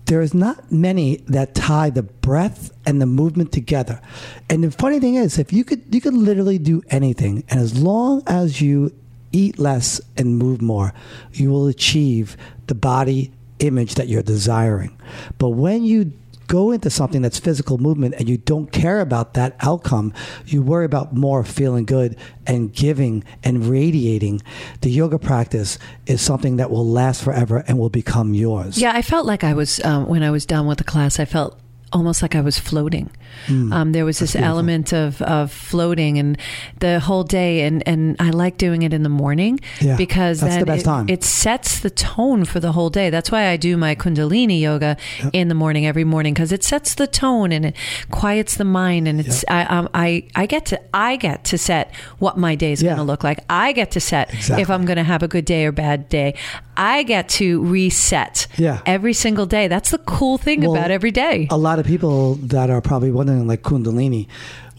[0.05, 4.01] there is not many that tie the breath and the movement together.
[4.49, 7.79] And the funny thing is, if you could, you could literally do anything, and as
[7.79, 8.93] long as you
[9.31, 10.93] eat less and move more,
[11.33, 12.37] you will achieve
[12.67, 14.95] the body image that you're desiring.
[15.37, 16.13] But when you
[16.47, 20.13] go into something that's physical movement and you don't care about that outcome,
[20.45, 24.41] you worry about more feeling good and giving and radiating.
[24.81, 28.77] The yoga practice is something that will last forever and will become yours.
[28.77, 31.19] Yeah, I felt like I was um, when I was done with the class.
[31.19, 31.59] I felt
[31.91, 33.09] almost like I was floating.
[33.47, 36.37] Um, there was this element of, of floating, and
[36.79, 37.61] the whole day.
[37.61, 40.81] And, and I like doing it in the morning Yeah, because that's then the best
[40.81, 41.09] it, time.
[41.09, 43.09] it sets the tone for the whole day.
[43.09, 44.97] That's why I do my Kundalini yoga
[45.33, 47.75] in the morning every morning because it sets the tone and it
[48.11, 49.07] quiets the mind.
[49.07, 52.71] And it's I um, I I get to I get to set what my day
[52.71, 52.89] is Yeah.
[52.89, 53.39] going to look like.
[53.49, 54.61] I get to set Exactly.
[54.61, 56.35] if I'm going to have a good day or bad day.
[56.77, 58.81] I get to reset Yeah.
[58.85, 59.67] every single day.
[59.69, 61.47] That's the cool thing Well, about every day.
[61.49, 64.27] A lot of people that are probably like Kundalini,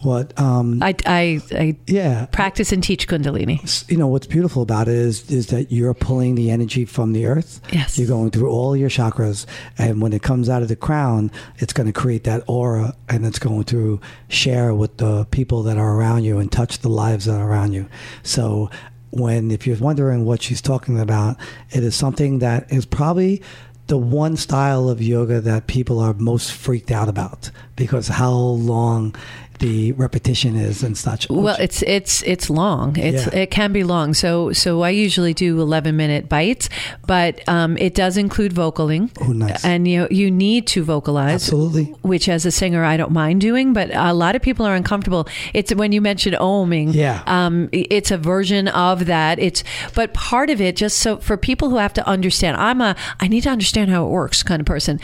[0.03, 3.89] what, um, I, I, I yeah, practice and teach Kundalini.
[3.89, 7.25] you know what's beautiful about it is is that you're pulling the energy from the
[7.25, 7.61] earth.
[7.73, 7.97] Yes.
[7.97, 11.73] You're going through all your chakras, and when it comes out of the crown, it's
[11.73, 15.95] going to create that aura, and it's going to share with the people that are
[15.95, 17.87] around you and touch the lives that are around you.
[18.23, 18.69] So.
[19.09, 21.37] When, if you're wondering what she's talking about,
[21.71, 23.41] it is something that is probably
[23.87, 29.15] the one style of yoga that people are most freaked out about because how long
[29.59, 31.29] the repetition is and such.
[31.29, 32.97] Well, it's it's it's long.
[32.97, 33.41] It's Yeah.
[33.41, 34.13] it can be long.
[34.13, 36.69] So so I usually do eleven minute bites,
[37.05, 39.09] but um, it does include vocaling.
[39.21, 39.63] Oh, nice.
[39.65, 41.33] And you you need to vocalize.
[41.43, 41.85] Absolutely.
[42.01, 45.27] Which, as a singer, I don't mind doing, but a lot of people are uncomfortable.
[45.53, 46.93] It's when you mentioned oming.
[46.93, 47.23] Yeah.
[47.25, 49.39] Um, it's a version of that.
[49.39, 52.57] It's but part of it just so for people who have to understand.
[52.57, 54.99] I'm a I need to understand how it works kind of person.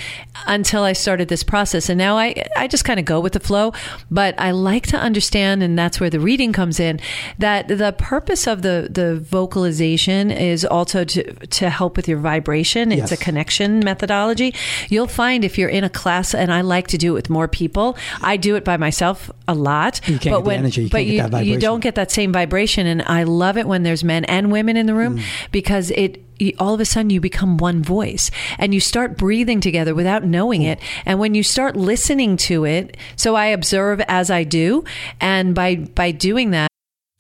[0.48, 3.40] Until I started this process, and now I I just kind of go with the
[3.40, 3.74] flow.
[4.12, 7.00] But I like to understand, and that's where the reading comes in.
[7.40, 12.92] That the purpose of the the vocalization is also to to help with your vibration.
[12.92, 13.12] It's Yes.
[13.14, 14.54] a connection methodology.
[14.90, 17.48] You'll find if you're in a class, and I like to do it with more
[17.48, 17.96] people.
[18.22, 20.02] I do it by myself a lot.
[20.08, 21.54] You can't but get the energy, you but can't get you, that vibration.
[21.54, 24.76] you don't get that same vibration, and I love it when there's men and women
[24.78, 25.24] in the room Mm.
[25.52, 26.20] because it.
[26.60, 30.62] All of a sudden, you become one voice, and you start breathing together without knowing
[30.64, 30.80] it.
[31.06, 34.84] And when you start listening to it, so I observe as I do,
[35.22, 36.68] and by by doing that.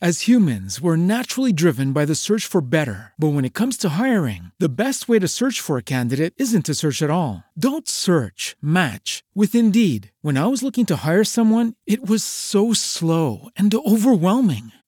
[0.03, 3.13] As humans, we're naturally driven by the search for better.
[3.17, 6.65] But when it comes to hiring, the best way to search for a candidate isn't
[6.65, 7.45] to search at all.
[7.57, 10.11] Don't search, match with Indeed.
[10.21, 14.73] When I was looking to hire someone, it was so slow and overwhelming.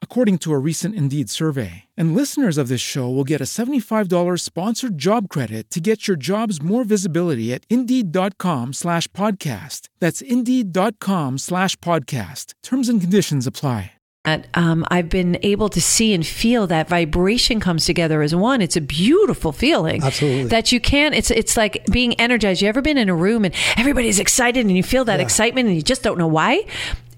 [0.00, 1.84] according to a recent Indeed survey.
[1.94, 6.16] And listeners of this show will get a $75 sponsored job credit to get your
[6.16, 9.88] jobs more visibility at Indeed.com slash podcast.
[10.00, 12.54] That's Indeed.com slash podcast.
[12.62, 13.92] Terms and conditions apply.
[14.24, 18.60] that um, I've been able to see and feel that vibration comes together as one.
[18.60, 20.02] It's a beautiful feeling.
[20.02, 20.48] Absolutely.
[20.48, 21.14] That you can't.
[21.14, 22.60] It's it's like being energized.
[22.60, 25.24] You ever been in a room and everybody's excited and you feel that Yeah.
[25.26, 26.64] excitement and you just don't know why?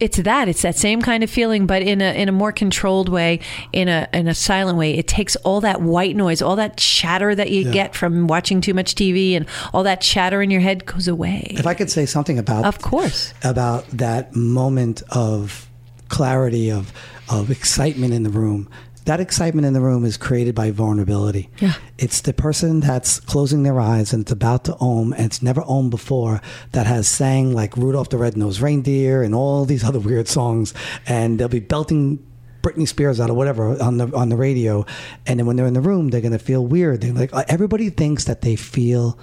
[0.00, 0.48] It's that.
[0.48, 3.40] It's that same kind of feeling, but in a in a more controlled way,
[3.72, 4.96] in a in a silent way.
[4.96, 8.74] It takes all that white noise, all that chatter that you get from watching too
[8.74, 11.48] much TV, and all that chatter in your head goes away.
[11.50, 13.34] If I could say something about Of course.
[13.42, 15.68] about that moment of
[16.08, 16.92] clarity of
[17.28, 18.68] of excitement in the room.
[19.08, 21.48] That excitement in the room is created by vulnerability.
[21.60, 21.72] Yeah.
[21.96, 25.62] It's the person that's closing their eyes and it's about to ohm and it's never
[25.64, 26.42] owned before
[26.72, 30.74] that has sang like Rudolph the Red-Nosed Reindeer and all these other weird songs
[31.06, 32.22] and they'll be belting
[32.60, 34.84] Britney Spears out or whatever on the on the radio
[35.26, 37.00] and then when they're in the room they're going to feel weird.
[37.00, 39.18] They're like uh, everybody thinks that they feel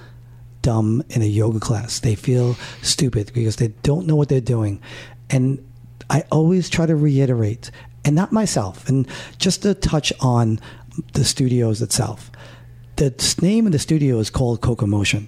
[0.63, 1.99] dumb in a yoga class.
[1.99, 4.81] They feel stupid because they don't know what they're doing.
[5.29, 5.63] And
[6.09, 7.69] I always try to reiterate,
[8.05, 10.59] and not myself, and just to touch on
[11.13, 12.31] the studios itself.
[12.95, 15.27] The name of the studio is called Coco Motion.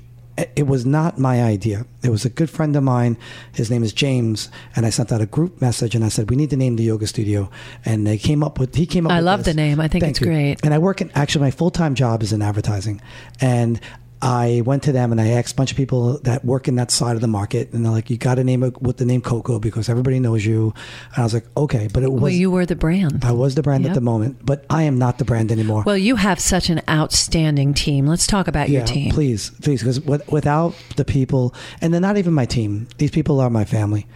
[0.55, 1.87] It was not my idea.
[2.03, 3.17] It was a good friend of mine.
[3.53, 6.35] His name is James, and I sent out a group message and I said we
[6.35, 7.49] need to name the yoga studio.
[7.83, 9.09] And they came up with he came up.
[9.09, 9.47] With I love this.
[9.47, 9.79] the name.
[9.79, 10.27] I think Thank it's you.
[10.27, 10.63] great.
[10.63, 13.01] And I work in actually my full time job is in advertising,
[13.41, 13.81] and
[14.21, 16.89] I went to them and I asked a bunch of people that work in that
[16.89, 19.21] side of the market, and they're like, "You got to name it with the name
[19.21, 20.73] Coco because everybody knows you."
[21.13, 23.23] And I was like, "Okay," but it was well, you were the brand.
[23.23, 23.91] I was the brand Yep.
[23.91, 25.83] at the moment, but I am not the brand anymore.
[25.85, 28.07] Well, you have such an outstanding team.
[28.07, 29.11] Let's talk about your team.
[29.11, 32.87] Please, please, because with, without the people, and they're not even my team.
[32.97, 34.07] These people are my family.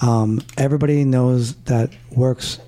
[0.00, 2.60] Um, everybody knows that works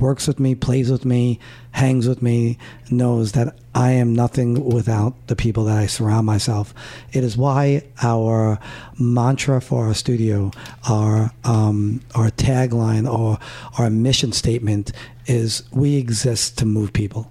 [0.00, 1.38] works with me, plays with me,
[1.72, 2.58] hangs with me,
[2.90, 6.74] knows that I am nothing without the people that I surround myself.
[7.12, 8.58] It is why our
[8.98, 10.50] mantra for our studio,
[10.88, 13.38] our um, our tagline, or
[13.78, 14.92] our mission statement
[15.26, 17.30] is: "We exist to move people."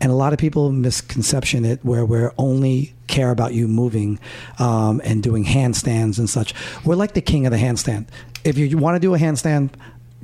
[0.00, 4.18] and a lot of people misconception it where we're only care about you moving
[4.58, 6.54] um, and doing handstands and such.
[6.84, 8.06] We're like the king of the handstand.
[8.44, 9.70] If you want to do a handstand,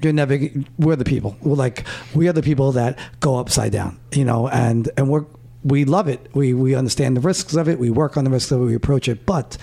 [0.02, 0.38] you're never.
[0.78, 1.36] We're the people.
[1.40, 3.98] We're like we are the people that go upside down.
[4.12, 5.24] You know, and and we're
[5.62, 6.28] we love it.
[6.34, 7.78] We we understand the risks of it.
[7.78, 8.64] We work on the risks of it.
[8.64, 9.24] We approach it.
[9.24, 9.56] But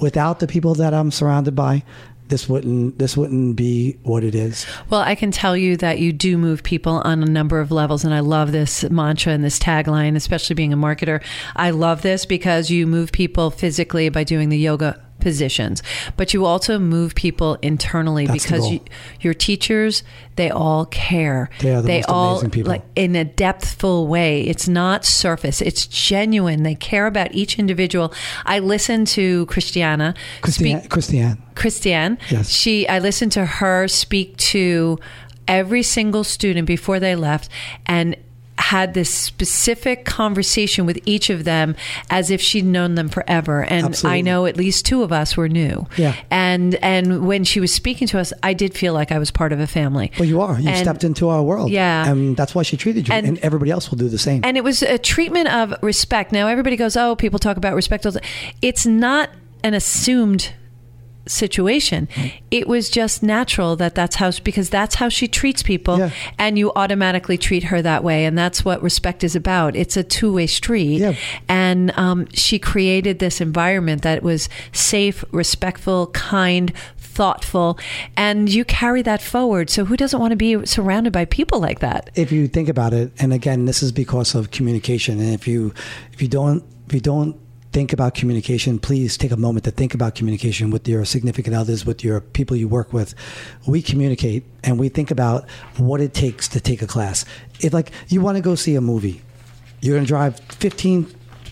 [0.00, 1.84] without the people that I'm surrounded by.
[2.28, 4.66] This wouldn't this wouldn't be what it is.
[4.90, 8.04] Well, I can tell you that you do move people on a number of levels,
[8.04, 11.24] and I love this mantra and this tagline, especially being a marketer.
[11.56, 15.82] I love this because you move people physically by doing the yoga positions,
[16.16, 18.80] but you also move people internally That's because you,
[19.20, 20.02] your teachers
[20.38, 21.50] they all care.
[21.60, 22.70] They are the most all amazing people.
[22.70, 24.42] like in a depthful way.
[24.42, 25.60] It's not surface.
[25.60, 26.62] It's genuine.
[26.62, 28.14] They care about each individual.
[28.46, 31.42] I listen to Christiana Christiane, speak Christiane.
[31.56, 32.18] Christiane.
[32.30, 32.50] Yes.
[32.50, 34.98] She I listened to her speak to
[35.48, 37.50] every single student before they left
[37.86, 38.16] and
[38.58, 41.74] had this specific conversation with each of them
[42.10, 44.18] as if she'd known them forever and Absolutely.
[44.18, 46.14] i know at least two of us were new Yeah.
[46.30, 49.52] and and when she was speaking to us i did feel like i was part
[49.52, 50.58] of a family Well, you are.
[50.60, 51.70] You And- stepped into our world.
[51.70, 52.10] Yeah.
[52.10, 53.14] And that's why she treated you.
[53.14, 54.40] And- And, everybody else will do the same.
[54.44, 56.32] and it was a treatment of respect.
[56.32, 58.06] Now everybody goes, "Oh, people talk about respect."
[58.62, 59.30] It's not
[59.62, 60.52] an assumed
[61.28, 62.08] situation.
[62.50, 66.10] It was just natural that that's how because that's how she treats people, Yeah.
[66.38, 69.76] and you automatically treat her that way, and that's what respect is about.
[69.76, 71.14] It's a two way street, Yeah.
[71.48, 76.72] and um, she created this environment that was safe, respectful, kind.
[77.18, 77.76] Thoughtful,
[78.16, 79.70] and you carry that forward.
[79.70, 82.10] So, who doesn't want to be surrounded by people like that?
[82.14, 85.18] if you think about it, and again, this is because of communication.
[85.18, 85.74] And if you
[86.12, 87.34] if you don't if you don't
[87.78, 91.86] think about communication, please take a moment to think about communication with your significant others,
[91.86, 93.14] with your people you work with.
[93.68, 97.24] We communicate and we think about what it takes to take a class.
[97.60, 99.22] If like you want to go see a movie,
[99.80, 101.06] you're going to drive 15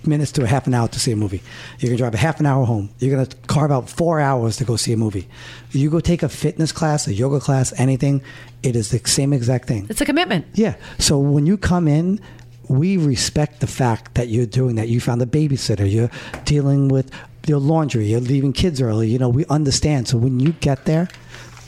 [0.04, 1.44] minutes to a half an hour to see a movie.
[1.78, 2.90] You're going to drive a half an hour home.
[2.98, 5.28] You're going to carve out four hours to go see a movie.
[5.70, 8.20] You go take a fitness class, a yoga class, anything,
[8.64, 9.86] it is the same exact thing.
[9.88, 10.46] It's a commitment.
[10.54, 10.74] Yeah.
[10.98, 12.20] So when you come in,
[12.68, 14.88] we respect the fact that you're doing that.
[14.88, 15.90] You found a babysitter.
[15.90, 16.10] You're
[16.44, 17.10] dealing with
[17.46, 18.06] your laundry.
[18.06, 19.08] You're leaving kids early.
[19.08, 20.08] You know, we understand.
[20.08, 21.08] So when you get there,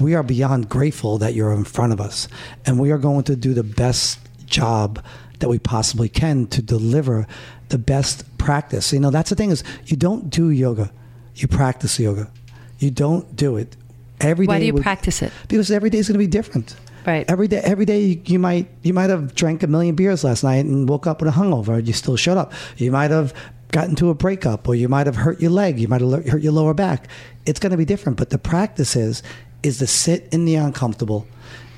[0.00, 2.28] we are beyond grateful that you're in front of us,
[2.64, 5.04] and we are going to do the best job
[5.40, 7.26] that we possibly can to deliver
[7.68, 8.92] the best practice.
[8.92, 10.92] You know, that's the thing is you don't do yoga,
[11.34, 12.30] you practice yoga.
[12.78, 13.76] You don't do it
[14.20, 14.52] every day.
[14.52, 15.32] Why do you practice it?
[15.48, 16.76] Because every day is going to be different.
[17.06, 17.24] Right.
[17.28, 20.64] Every day, every day you might you might have drank a million beers last night
[20.64, 21.84] and woke up with a hungover.
[21.84, 22.52] You still showed up.
[22.76, 23.32] You might have
[23.72, 25.78] gotten to a breakup, or you might have hurt your leg.
[25.78, 27.08] You might have hurt your lower back.
[27.46, 28.18] It's going to be different.
[28.18, 29.22] But the practice is
[29.62, 31.26] is to sit in the uncomfortable,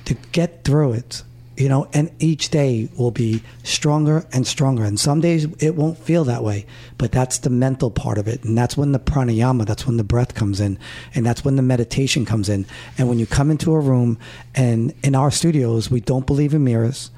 [0.05, 1.23] to get through it.
[1.61, 4.83] You know, and each day will be stronger and stronger.
[4.83, 6.65] And some days it won't feel that way,
[6.97, 8.43] but that's the mental part of it.
[8.43, 10.79] And that's when the pranayama, that's when the breath comes in.
[11.13, 12.65] And that's when the meditation comes in.
[12.97, 14.17] And when you come into a room,
[14.55, 17.11] and in our studios, we don't believe in mirrors.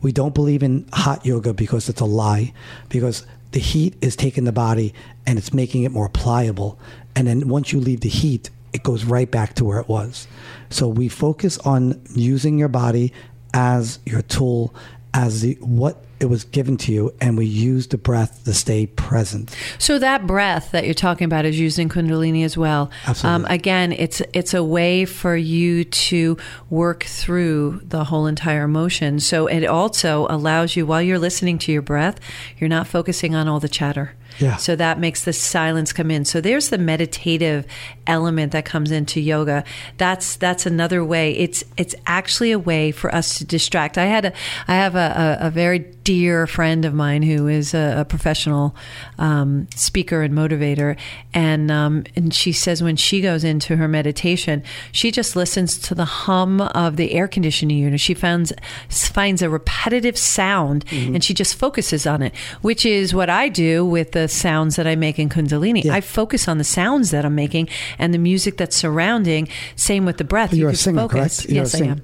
[0.00, 2.54] We don't believe in hot yoga because it's a lie,
[2.88, 4.94] because the heat is taking the body
[5.26, 6.78] and it's making it more pliable.
[7.14, 10.26] And then once you leave the heat, it goes right back to where it was.
[10.70, 13.12] So we focus on using your body
[13.54, 14.74] as your tool,
[15.14, 18.86] as the what it was given to you, and we use the breath to stay
[18.86, 19.56] present.
[19.78, 22.90] So that breath that you're talking about is used in Kundalini as well.
[23.06, 23.54] Um, Absolutely.
[23.54, 26.36] again, it's it's a way for you to
[26.68, 29.18] work through the whole entire motion.
[29.18, 32.20] So it also allows you while you're listening to your breath,
[32.58, 34.12] you're not focusing on all the chatter.
[34.40, 34.56] Yeah.
[34.56, 36.24] So that makes the silence come in.
[36.24, 37.66] So there's the meditative
[38.06, 39.64] element that comes into yoga.
[39.98, 41.36] That's that's another way.
[41.36, 43.98] It's it's actually a way for us to distract.
[43.98, 44.32] I had a
[44.66, 48.74] I have a, a, a very dear friend of mine who is a, a professional
[49.18, 50.96] um, speaker and motivator,
[51.34, 54.62] and um, and she says when she goes into her meditation,
[54.92, 58.00] she just listens to the hum of the air conditioning unit.
[58.00, 58.52] She finds
[58.88, 63.84] finds a repetitive sound, and she just focuses on it, which is what I do
[63.84, 65.84] with the sounds that I make in Kundalini.
[65.84, 65.94] Yeah.
[65.94, 67.68] I focus on the sounds that I'm making
[67.98, 69.48] and the music that's surrounding.
[69.76, 70.52] Same with the breath.
[70.52, 71.40] You're you a singer, focus.
[71.40, 71.50] correct?
[71.50, 72.02] You're yes, I am.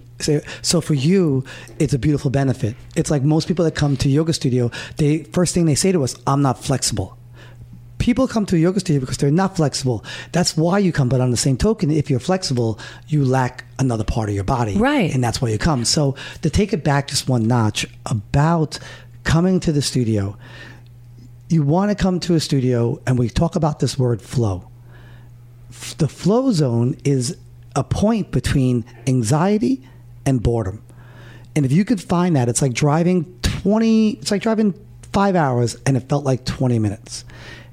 [0.62, 1.44] So, for you,
[1.78, 2.74] it's a beautiful benefit.
[2.94, 6.02] It's like most people that come to yoga studio, they first thing they say to
[6.02, 7.18] us, "I'm not flexible."
[7.98, 10.04] People come to a yoga studio because they're not flexible.
[10.32, 11.08] That's why you come.
[11.08, 14.76] But on the same token, if you're flexible, you lack another part of your body,
[14.76, 15.12] Right.
[15.12, 15.84] And that's why you come.
[15.84, 18.78] So to take it back just one notch about
[19.24, 20.36] coming to the studio,
[21.48, 24.70] you want to come to a studio, and we talk about this word flow
[25.98, 27.36] the flow zone is
[27.74, 29.86] a point between anxiety
[30.24, 30.82] and boredom.
[31.54, 34.74] And if you could find that, it's like driving 20, it's like driving
[35.12, 37.24] five hours and it felt like 20 minutes.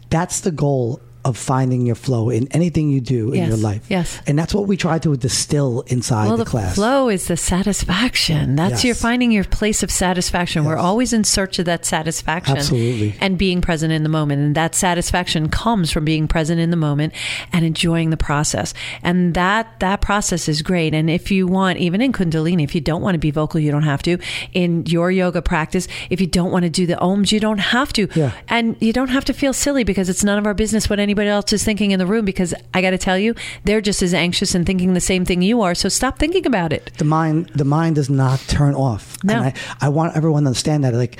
[0.09, 3.85] That's the goal of finding your flow in anything you do in your life.
[3.89, 4.19] yes.
[4.27, 6.75] And that's what we try to distill inside Well, the the class.
[6.75, 8.55] flow is the satisfaction.
[8.55, 8.83] That's Yes.
[8.85, 10.65] you're finding your place of satisfaction.
[10.65, 12.57] We're always in search of that satisfaction.
[12.57, 13.15] Absolutely.
[13.19, 14.41] And being present in the moment.
[14.41, 17.13] And that satisfaction comes from being present in the moment
[17.51, 18.73] and enjoying the process.
[19.01, 20.93] And that that process is great.
[20.93, 23.71] And if you want, even in Kundalini, if you don't want to be vocal, you
[23.71, 24.17] don't have to.
[24.53, 27.93] In your yoga practice, if you don't want to do the ohms, you don't have
[27.93, 28.07] to.
[28.15, 28.31] Yeah.
[28.47, 31.29] And you don't have to feel silly because it's none of our business what anybody
[31.29, 33.35] else is thinking in the room because I got to tell you,
[33.65, 35.75] they're just as anxious and thinking the same thing you are.
[35.75, 36.91] So stop thinking about it.
[36.97, 39.23] the mind the mind does not turn off.
[39.23, 39.35] No.
[39.35, 41.17] And I, I want everyone to understand that like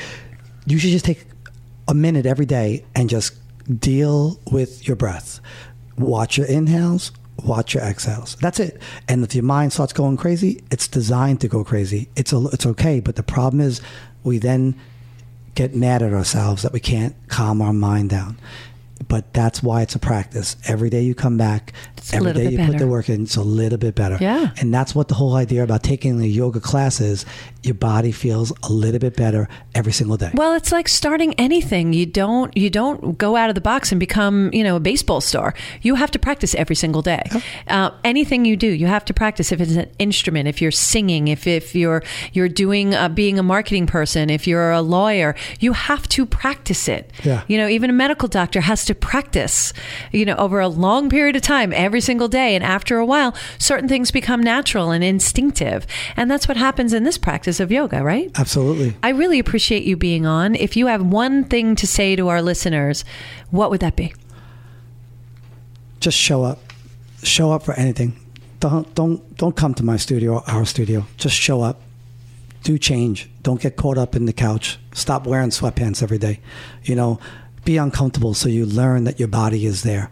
[0.66, 1.26] you should just take
[1.88, 3.36] a minute every day and just
[3.80, 5.40] deal with your breath.
[5.96, 7.12] Watch your inhales,
[7.44, 8.36] watch your exhales.
[8.38, 8.82] That's it.
[9.08, 12.10] And if your mind starts going crazy, it's designed to go crazy.
[12.16, 13.80] It's a, it's okay, but the problem is
[14.24, 14.74] we then
[15.54, 18.38] get mad at ourselves that we can't calm our mind down.
[19.14, 20.56] But that's why it's a practice.
[20.68, 23.36] Every day you come back, It's a every day you put the work in, it's
[23.36, 24.18] a little bit better.
[24.20, 24.50] Yeah.
[24.58, 27.24] And that's what the whole idea about taking the yoga class is.
[27.62, 30.32] Your body feels a little bit better every single day.
[30.34, 31.94] Well, it's like starting anything.
[31.94, 35.22] You don't you don't go out of the box and become you know a baseball
[35.22, 35.54] star.
[35.84, 37.22] You have to practice every single day.
[37.68, 39.52] Uh, anything you do, you have to practice.
[39.52, 42.04] If it's an instrument, if you're singing, if if you're
[42.34, 46.88] you're doing uh, being a marketing person, if you're a lawyer, you have to practice
[46.88, 47.12] it.
[47.24, 47.44] Yeah.
[47.48, 49.74] You know, even a medical doctor has to practice.
[50.12, 53.36] You know, over a long period of time, every single day, and after a while,
[53.60, 55.86] certain things become natural and instinctive,
[56.16, 58.32] and that's what happens in this practice of yoga, right?
[58.36, 58.96] Absolutely.
[59.04, 60.56] I really appreciate you being on.
[60.56, 63.04] If you have one thing to say to our listeners,
[63.52, 64.14] what would that be?
[66.00, 66.60] Just show up.
[67.24, 68.20] Show up for anything.
[68.60, 71.06] Don't don't don't come to my studio or our studio.
[71.18, 71.82] Just show up.
[72.64, 73.30] Do change.
[73.42, 74.80] Don't get caught up in the couch.
[74.94, 76.40] Stop wearing sweatpants every day.
[76.84, 77.20] You know,
[77.66, 80.10] be uncomfortable so you learn that your body is there.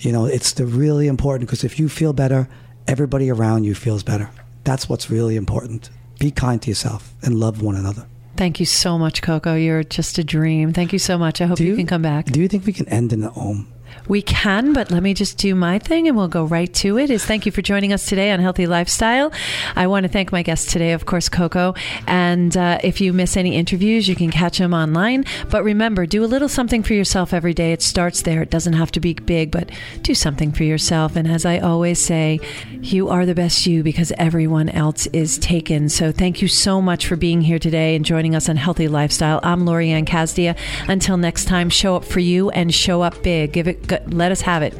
[0.00, 2.48] You know, it's the really important because if you feel better,
[2.86, 4.30] everybody around you feels better.
[4.64, 5.90] That's what's really important.
[6.18, 8.06] Be kind to yourself and love one another.
[8.36, 9.54] Thank you so much, Coco.
[9.54, 10.72] You're just a dream.
[10.72, 11.40] Thank you so much.
[11.40, 12.26] I hope you, can come back.
[12.26, 13.72] Do you think we can end in the om?
[14.08, 17.08] We can, but let me just do my thing and we'll go right to it.
[17.08, 19.32] Is thank you for joining us today on Healthy Lifestyle.
[19.76, 21.74] I want to thank my guest today, of course, Coco.
[22.06, 25.24] And uh, if you miss any interviews, you can catch them online.
[25.50, 27.72] But remember, do a little something for yourself every day.
[27.72, 28.42] It starts there.
[28.42, 29.70] It doesn't have to be big, but
[30.02, 31.14] do something for yourself.
[31.14, 32.40] And as I always say,
[32.80, 35.88] you are the best you because everyone else is taken.
[35.88, 39.38] So thank you so much for being here today and joining us on Healthy Lifestyle.
[39.44, 40.56] I'm Lorianne Casdia.
[40.88, 43.52] Until next time, show up for you and show up big.
[43.52, 44.14] Give it Good.
[44.14, 44.74] Let us have it.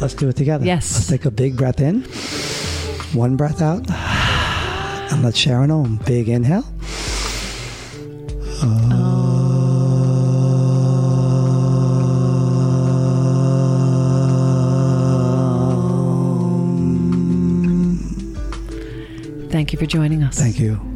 [0.00, 0.64] Let's do it together.
[0.64, 0.94] Yes.
[0.94, 2.00] Let's take a big breath in,
[3.12, 6.00] one breath out, and let's share an om.
[6.06, 6.62] Big inhale.
[19.50, 20.38] Thank you for joining us.
[20.38, 20.95] Thank you.